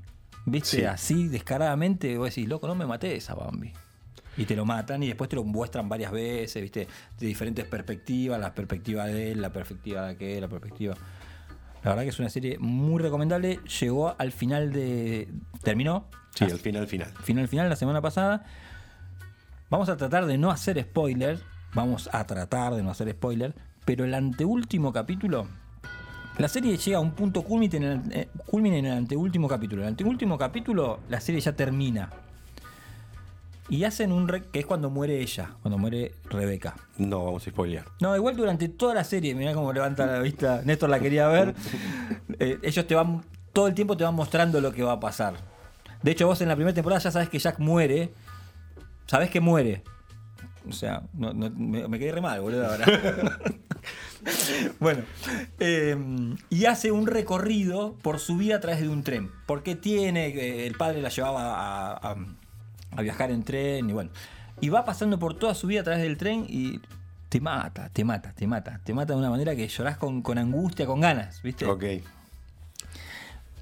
[0.46, 0.78] ¿viste?
[0.78, 0.84] Sí.
[0.86, 3.74] Así, descaradamente, vos decís, loco, no me mates a Bambi.
[4.38, 6.88] Y te lo matan y después te lo muestran varias veces, ¿viste?
[7.20, 10.96] De diferentes perspectivas, la perspectiva de él, la perspectiva de aquel, la perspectiva.
[11.86, 13.60] La verdad que es una serie muy recomendable.
[13.80, 15.30] Llegó al final de.
[15.62, 16.06] Terminó.
[16.34, 17.14] Sí, al final, final.
[17.24, 18.44] Final, final la semana pasada.
[19.70, 21.42] Vamos a tratar de no hacer spoilers.
[21.76, 23.54] Vamos a tratar de no hacer spoilers.
[23.86, 25.48] Pero el anteúltimo capítulo.
[26.40, 29.84] La serie llega a un punto culmine en el, eh, culmine en el anteúltimo capítulo.
[29.84, 32.10] En el anteúltimo capítulo, la serie ya termina.
[33.68, 34.28] Y hacen un.
[34.28, 36.76] re- que es cuando muere ella, cuando muere Rebeca.
[36.98, 37.86] No vamos a spoilear.
[38.00, 40.62] No, igual durante toda la serie, mirá cómo levanta la vista.
[40.64, 41.56] Néstor la quería ver.
[42.40, 43.24] Eh, ellos te van.
[43.54, 45.36] Todo el tiempo te van mostrando lo que va a pasar.
[46.04, 48.14] De hecho, vos en la primera temporada ya sabes que Jack muere.
[49.08, 49.82] Sabés que muere.
[50.68, 52.86] O sea, no- no- me, me quedé re mal, boludo, ahora.
[54.80, 55.04] bueno.
[55.60, 55.96] eh,
[56.50, 59.32] y hace un recorrido por su vida a través de un tren.
[59.46, 60.28] Porque tiene.
[60.28, 62.16] eh, el padre la llevaba a, a-
[62.96, 64.12] a viajar en tren y bueno.
[64.62, 66.80] Y va pasando por toda su vida a través del tren y
[67.30, 68.80] te mata, te mata, te mata.
[68.84, 71.66] Te mata de una manera que llorás con, con angustia, con ganas, ¿viste?
[71.66, 71.84] Ok.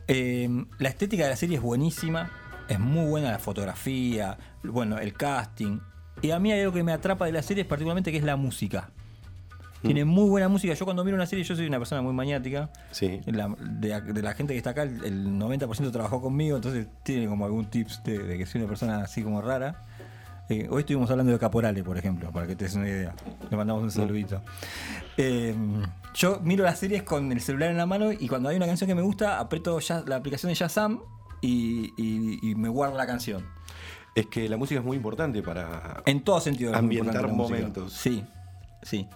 [0.07, 2.29] Eh, la estética de la serie es buenísima,
[2.67, 5.79] es muy buena la fotografía, bueno, el casting.
[6.21, 8.35] Y a mí hay algo que me atrapa de la serie, particularmente que es la
[8.35, 8.91] música.
[9.83, 10.73] Tiene muy buena música.
[10.73, 12.69] Yo cuando miro una serie, yo soy una persona muy maniática.
[12.91, 13.21] Sí.
[13.25, 17.27] La- de, de la gente que está acá, el, el 90% trabajó conmigo, entonces tiene
[17.27, 19.85] como algún tips de, de que soy una persona así como rara.
[20.49, 23.13] Eh, hoy estuvimos hablando de Caporale, por ejemplo, para que te des una idea.
[23.49, 24.41] Le mandamos un saludito.
[25.17, 25.55] Eh,
[26.13, 28.87] yo miro las series con el celular en la mano y cuando hay una canción
[28.87, 30.99] que me gusta, aprieto ya, la aplicación de Shazam
[31.41, 33.45] y, y- y me guardo la canción.
[34.15, 36.75] Es que la música es muy importante para En todo sentido.
[36.75, 37.93] ambientar momentos.
[37.93, 38.23] Sí,
[38.83, 39.07] sí.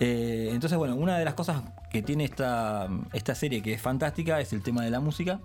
[0.00, 4.40] Eh, entonces, bueno, una de las cosas que tiene esta, esta serie que es fantástica
[4.40, 5.40] es el tema de la música.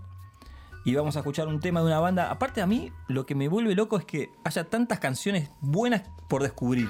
[0.84, 2.32] Y vamos a escuchar un tema de una banda.
[2.32, 6.42] Aparte, a mí lo que me vuelve loco es que haya tantas canciones buenas por
[6.42, 6.90] descubrir.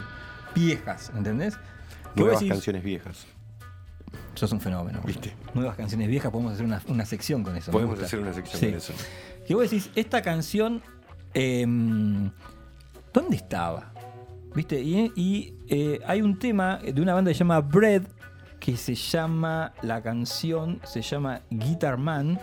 [0.55, 1.57] Viejas, ¿entendés?
[2.15, 3.25] Nuevas decís, canciones viejas.
[4.33, 5.01] Sos un fenómeno.
[5.05, 5.35] ¿Viste?
[5.53, 7.71] Nuevas canciones viejas, podemos hacer una, una sección con eso.
[7.71, 8.65] Podemos hacer una sección Sí.
[8.67, 8.93] con eso.
[9.45, 10.81] Que vos decís, esta canción,
[11.33, 12.31] em,
[13.13, 13.90] ¿dónde estaba?
[14.53, 14.81] ¿Viste?
[14.81, 18.03] Y, y, eh, hay un tema de una banda que se llama Bread,
[18.59, 22.39] que se llama, la canción se llama Guitar Man,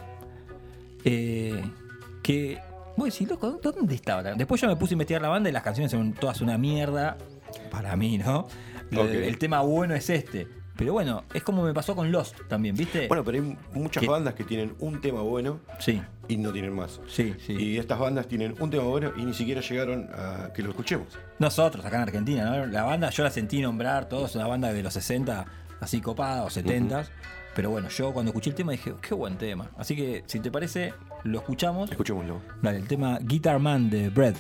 [1.04, 1.62] eh,
[2.22, 2.58] que
[2.96, 4.22] vos decís, loco, ¿dónde estaba?
[4.22, 7.16] Después yo me puse a investigar la banda y las canciones son todas una mierda,
[7.70, 8.48] para mí, ¿no?
[8.90, 10.48] El tema bueno es este.
[10.78, 13.08] Pero bueno, es como me pasó con Lost también, ¿viste?
[13.08, 16.00] Bueno, pero hay muchas Que- bandas que tienen un tema bueno sí.
[16.28, 17.00] y no tienen más.
[17.08, 17.52] Sí, sí.
[17.54, 21.08] Y estas bandas tienen un tema bueno y ni siquiera llegaron a que lo escuchemos.
[21.40, 22.66] Nosotros acá en Argentina, ¿no?
[22.66, 25.46] La banda yo la sentí nombrar, todos una banda de los 60,
[25.80, 27.04] así copada, o 70.
[27.56, 29.68] Pero bueno, yo cuando escuché el tema dije, qué buen tema.
[29.76, 30.94] Así que, si te parece,
[31.24, 31.90] lo escuchamos.
[31.90, 32.40] Escuchémoslo.
[32.62, 34.36] Dale, el tema Guitar Man de Bread.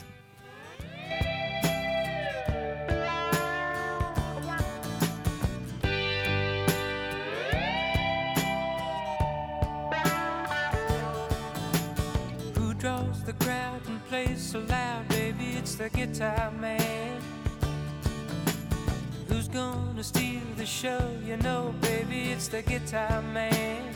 [14.08, 15.50] Plays so loud, baby?
[15.58, 17.20] It's the guitar man.
[19.28, 21.10] Who's gonna steal the show?
[21.24, 23.94] You know, baby, it's the guitar man.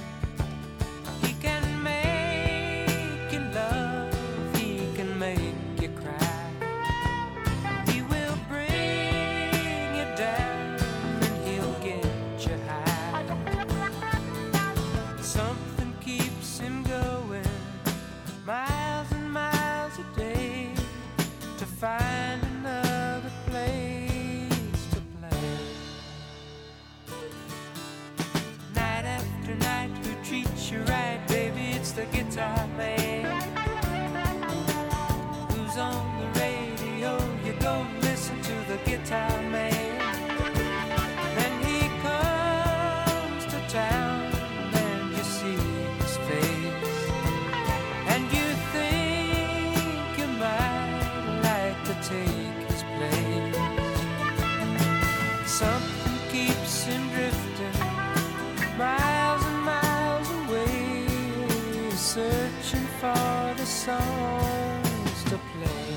[63.82, 65.94] Songs to play.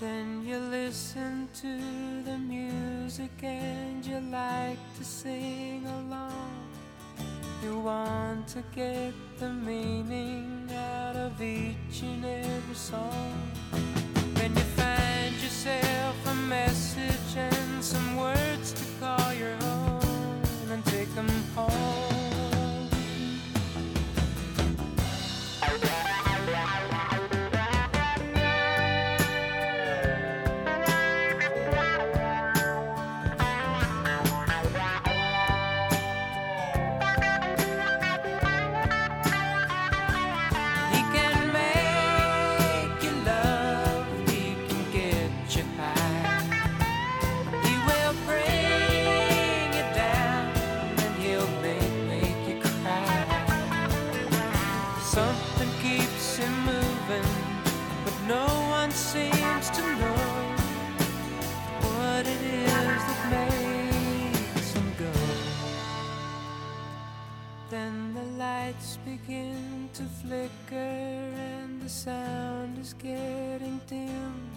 [0.00, 1.72] Then you listen to
[2.28, 6.50] the music and you like to sing along.
[7.62, 13.38] You want to get the meaning out of each and every song.
[14.34, 16.13] Then you find yourself
[69.94, 74.50] to flicker and the sound is getting dim.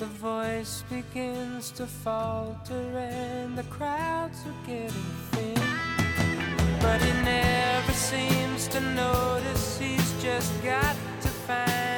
[0.00, 5.54] The voice begins to falter and the crowds are getting thin.
[6.80, 11.89] But he never seems to notice he's just got to find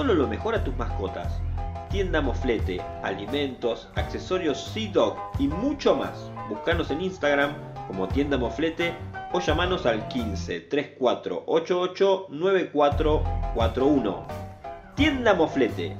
[0.00, 1.42] solo lo mejor a tus mascotas.
[1.90, 6.30] Tienda Moflete, alimentos, accesorios Sea-Dog y mucho más.
[6.48, 7.52] Búscanos en Instagram
[7.86, 8.94] como Tienda Moflete
[9.34, 14.26] o llamanos al 15 3488 9441.
[14.94, 15.98] Tienda Moflete.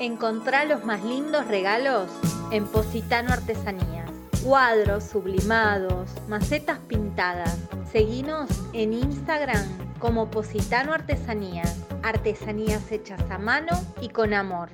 [0.00, 2.10] Encontrá los más lindos regalos
[2.50, 4.10] en Positano Artesanías.
[4.42, 7.56] Cuadros sublimados, macetas pintadas.
[7.92, 11.86] Seguinos en Instagram como Positano Artesanías.
[12.02, 13.70] Artesanías hechas a mano
[14.00, 14.68] y con amor.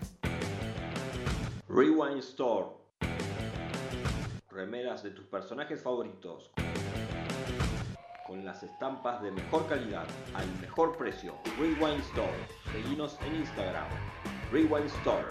[1.68, 2.68] Rewind Store.
[4.50, 6.50] Remeras de tus personajes favoritos.
[8.26, 11.34] Con las estampas de mejor calidad al mejor precio.
[11.58, 12.38] Rewind Store.
[12.72, 13.86] Seguinos en Instagram.
[14.50, 15.26] Rewind Store.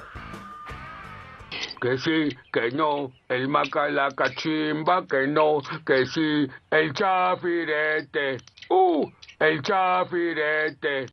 [1.82, 8.38] Que sí, que no, el maca la cachimba, que no, que sí, el chafirete,
[8.70, 9.10] uh,
[9.40, 11.06] el chafirete.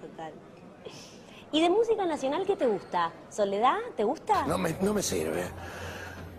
[0.00, 0.32] Total.
[1.52, 3.12] ¿Y de música nacional qué te gusta?
[3.30, 3.76] ¿Soledad?
[3.96, 4.46] ¿Te gusta?
[4.46, 5.44] No me, no me sirve.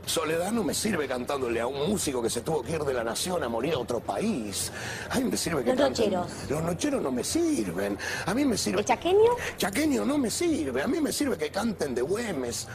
[0.06, 3.04] Soledad no me sirve cantándole a un músico que se tuvo que ir de la
[3.04, 4.72] nación a morir a otro país.
[5.12, 6.32] A mí me sirve que Los canten- nocheros.
[6.50, 7.96] Los nocheros no me sirven.
[8.26, 8.80] A mí me sirve...
[8.80, 9.36] ¿El chaqueño?
[9.58, 10.82] Chaqueño no me sirve.
[10.82, 12.68] A mí me sirve que canten de Güemes.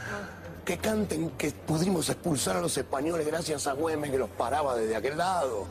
[0.65, 4.97] Que canten que pudimos expulsar a los españoles gracias a Güemes que los paraba desde
[4.97, 5.67] aquel lado.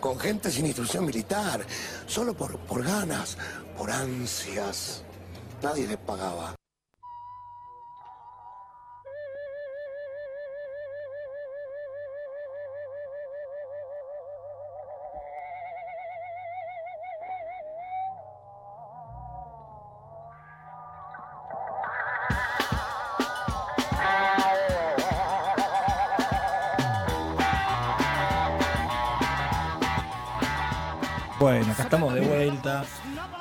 [0.00, 1.60] Con gente sin instrucción militar.
[2.06, 3.36] Solo por, por ganas,
[3.76, 5.02] por ansias.
[5.62, 6.59] Nadie les pagaba.
[31.90, 32.84] Estamos de vuelta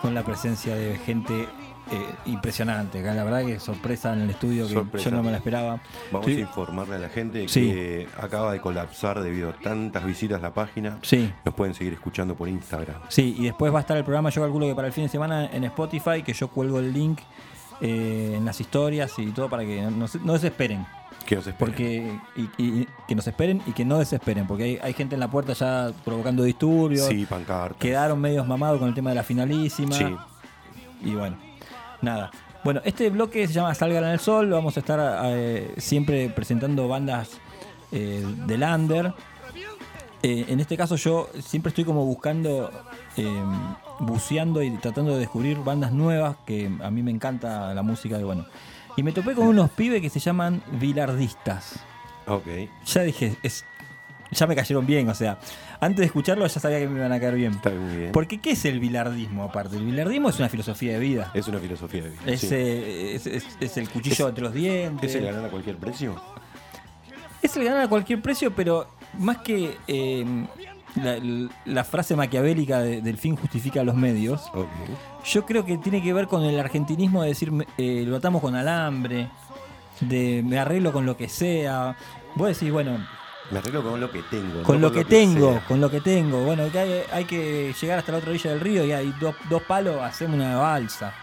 [0.02, 1.48] con la presencia de gente
[1.92, 3.00] eh, impresionante.
[3.00, 5.10] Acá, La verdad que sorpresa en el estudio que Sorpresa.
[5.12, 5.80] yo no me la esperaba.
[6.12, 6.38] Vamos Sí.
[6.38, 7.62] a informarle a la gente Sí.
[7.72, 10.98] que acaba de colapsar debido a tantas visitas la página.
[11.04, 11.32] Sí.
[11.46, 13.02] Nos pueden seguir escuchando por Instagram.
[13.08, 15.10] Sí, y después va a estar el programa, yo calculo que para el fin de
[15.10, 17.20] semana en Spotify, que yo cuelgo el link
[17.82, 20.86] eh, en las historias y todo para que no, no se- no desesperen.
[21.26, 21.58] Que nos esperen.
[21.58, 25.20] Porque, y, y- que nos esperen y que no desesperen, porque hay, hay gente en
[25.20, 27.06] la puerta ya provocando disturbios.
[27.08, 27.78] Sí, pancartas.
[27.78, 29.96] Quedaron medios mamados con el tema de la finalísima.
[29.96, 30.06] Sí.
[31.04, 31.38] Y bueno,
[32.02, 32.32] nada.
[32.64, 34.50] Bueno, este bloque se llama Salgan al Sol.
[34.50, 37.30] Vamos a estar eh, siempre presentando bandas
[37.92, 39.14] eh, del under.
[40.22, 42.70] Eh, en este caso yo siempre estoy como buscando,
[43.16, 43.42] eh,
[44.00, 48.26] buceando y tratando de descubrir bandas nuevas, que a mí me encanta la música de
[48.26, 48.46] bueno.
[49.00, 51.80] Y me topé con unos pibes que se llaman Vilardistas.
[52.28, 52.46] Ok.
[52.86, 53.64] Ya dije, es,
[54.30, 55.40] ya me cayeron bien, o sea,
[55.80, 57.54] antes de escucharlo ya sabía que me iban a caer bien.
[57.54, 58.12] Está muy bien.
[58.12, 59.78] Porque ¿qué es el bilardismo aparte?
[59.78, 61.32] El bilardismo es una filosofía de vida.
[61.34, 62.22] Es una filosofía de vida.
[62.26, 62.48] Es, sí.
[62.52, 65.10] eh, es, es- es el cuchillo entre los dientes.
[65.12, 66.22] ¿Es el ganar a cualquier precio?
[67.42, 70.26] Es el ganar a cualquier precio, pero más que eh,
[70.96, 71.18] la,
[71.66, 74.42] la frase maquiavélica de- del fin justifica los medios,
[75.26, 78.56] yo creo que tiene que ver con el argentinismo de decir eh, lo atamos con
[78.56, 79.30] alambre,
[80.02, 81.96] de me arreglo con lo que sea.
[82.36, 82.98] Vos decís, bueno,
[83.52, 84.64] Me arreglo con lo que tengo.
[84.64, 85.66] con no lo que tengo, sea.
[85.68, 86.44] con lo que tengo.
[86.44, 89.36] Bueno, que hay, hay que llegar hasta la otra orilla del río y hay dos,
[89.50, 91.14] dos palos, hacemos una balsa.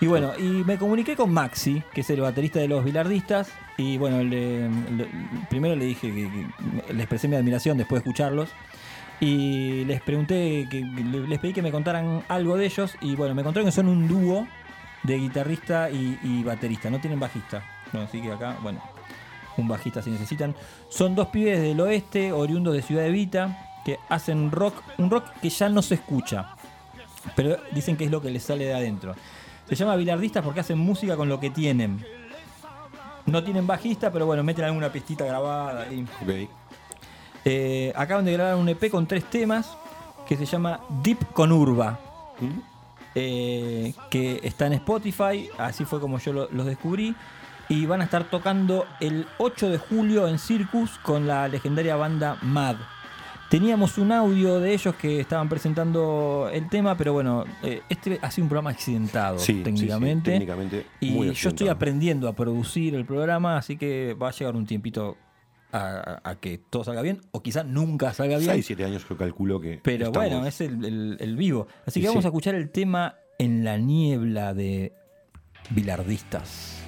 [0.00, 3.96] Y bueno, y me comuniqué con Maxi, que es el baterista de los bilardistas, y
[3.98, 4.68] bueno, le-
[5.50, 6.28] primero le dije que,
[6.86, 8.48] que expresé mi admiración después de escucharlos.
[9.20, 13.34] Y les pregunté, que, le- les pedí que me contaran algo de ellos, y bueno,
[13.34, 14.46] me contaron que son un dúo
[15.02, 17.62] de guitarrista y, y baterista, no tienen bajista.
[17.92, 18.80] Bueno, así que acá, bueno,
[19.56, 20.54] un bajista si necesitan.
[20.88, 25.50] Son dos pibes del oeste, oriundos de Ciudad Evita, que hacen rock, un rock que
[25.50, 26.56] ya no se escucha,
[27.36, 29.14] pero dicen que es lo que les sale de adentro.
[29.68, 32.04] Se llama bilardistas porque hacen música con lo que tienen.
[33.26, 36.04] No tienen bajista, pero bueno, meten alguna pistita grabada ahí.
[37.44, 39.76] Eh, acaban de grabar un EP con tres temas
[40.26, 41.98] que se llama Deep con Urba.
[43.16, 47.14] eh, que está en Spotify, así fue como yo lo- los descubrí.
[47.68, 52.36] Y van a estar tocando el 8 de julio en Circus con la legendaria banda
[52.42, 52.76] Mad.
[53.58, 58.30] Teníamos un audio de ellos que estaban presentando el tema, pero bueno, eh, este ha
[58.30, 60.86] sido un programa accidentado Sí, sí, sí, técnicamente.
[61.00, 64.66] y muy yo estoy aprendiendo a producir el programa, así que va a llegar un
[64.66, 65.16] tiempito
[65.72, 68.50] a, a que todo salga bien, o quizás nunca salga bien.
[68.50, 69.80] 6, 7 años yo calculo que.
[69.82, 71.68] Pero estamos- bueno, es el, el- el vivo.
[71.86, 72.26] Así Y que vamos sí.
[72.26, 74.92] a escuchar el tema En la niebla de
[75.70, 76.80] Bilardistas.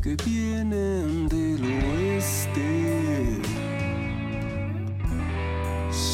[0.00, 3.40] Que vienen del oeste.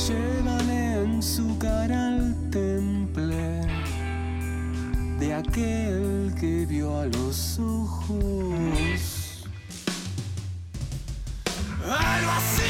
[0.06, 3.60] Llevan en su cara el temple
[5.18, 9.44] de aquel que vio a los ojos
[11.86, 12.63] al.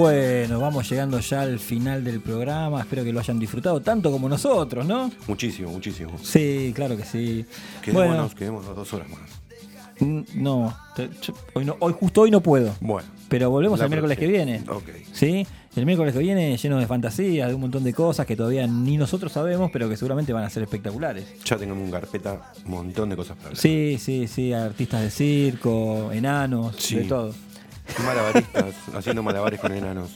[0.00, 2.80] Bueno, vamos llegando ya al final del programa.
[2.80, 5.10] Espero que lo hayan disfrutado tanto como nosotros, ¿no?
[5.28, 6.12] Muchísimo, muchísimo.
[6.22, 7.44] Sí, claro que sí.
[7.82, 9.20] Quedémonos, Bueno, quedémonos dos horas más.
[10.00, 10.74] mm, no,
[11.52, 12.74] hoy no, hoy justo hoy no puedo.
[12.80, 13.06] Bueno.
[13.28, 14.62] Pero volvemos el miércoles que viene.
[14.70, 14.88] Ok.
[15.12, 15.46] ¿Sí?
[15.76, 18.96] El miércoles que viene lleno de fantasías, de un montón de cosas que todavía ni
[18.96, 21.26] nosotros sabemos, pero que seguramente van a ser espectaculares.
[21.44, 23.60] Ya en un carpeta un montón de cosas para hablar.
[23.60, 26.96] Sí, sí, sí, artistas de circo, enanos, Sí.
[26.96, 27.34] de todo.
[27.98, 30.10] Malabaristas, haciendo malabares con enanos.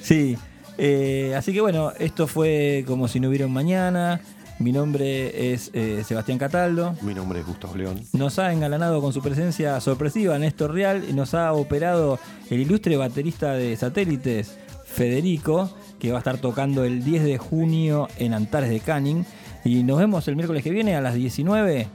[0.00, 0.36] Sí,
[0.78, 4.20] eh, así que bueno, esto fue como si no hubiera un mañana.
[4.58, 6.94] Mi nombre es eh, Sebastián Cataldo.
[7.02, 8.00] Mi nombre es Gustavo León.
[8.12, 12.20] Nos ha engalanado con su presencia sorpresiva Néstor Real y nos ha operado
[12.50, 18.08] el ilustre baterista de satélites Federico, que va a estar tocando el 10 de junio
[18.16, 19.26] en Antares de Canning.
[19.64, 21.88] Y nos vemos el miércoles que viene a las 19.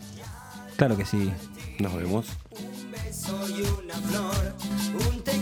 [0.75, 1.31] Claro que sí.
[1.79, 2.27] Nos vemos.
[3.29, 4.53] Soy una flor,
[5.07, 5.33] un te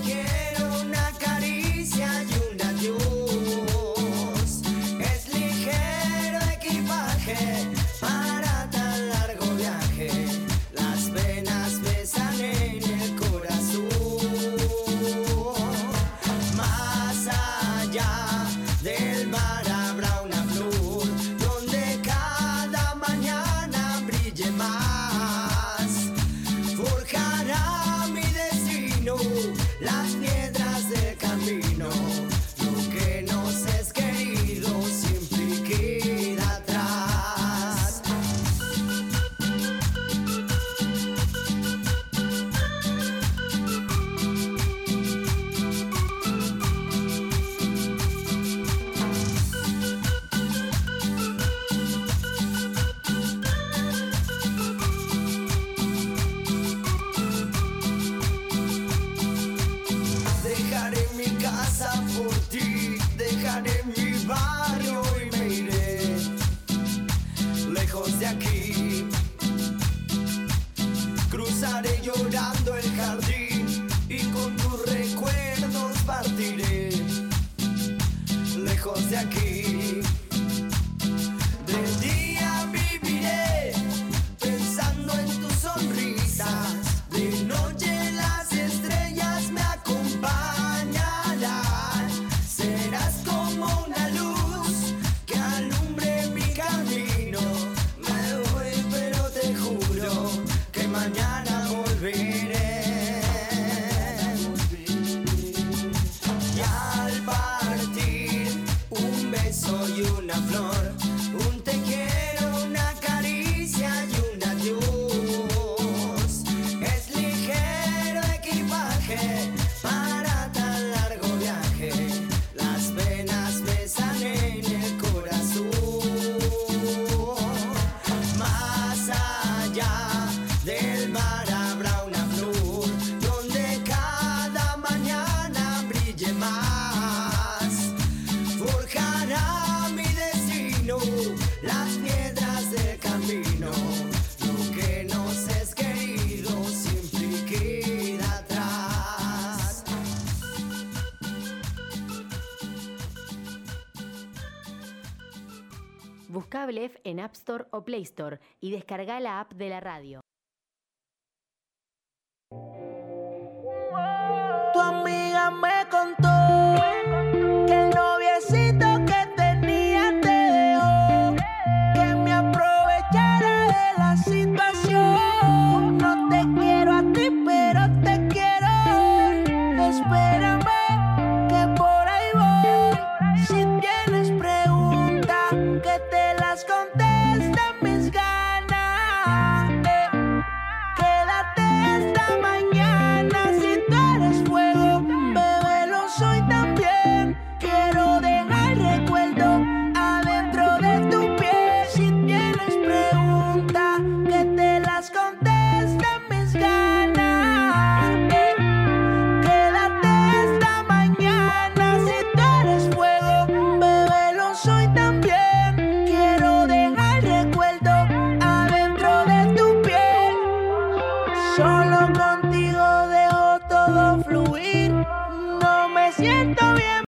[157.19, 160.26] App Store o Play Store y descarga la app de la radio.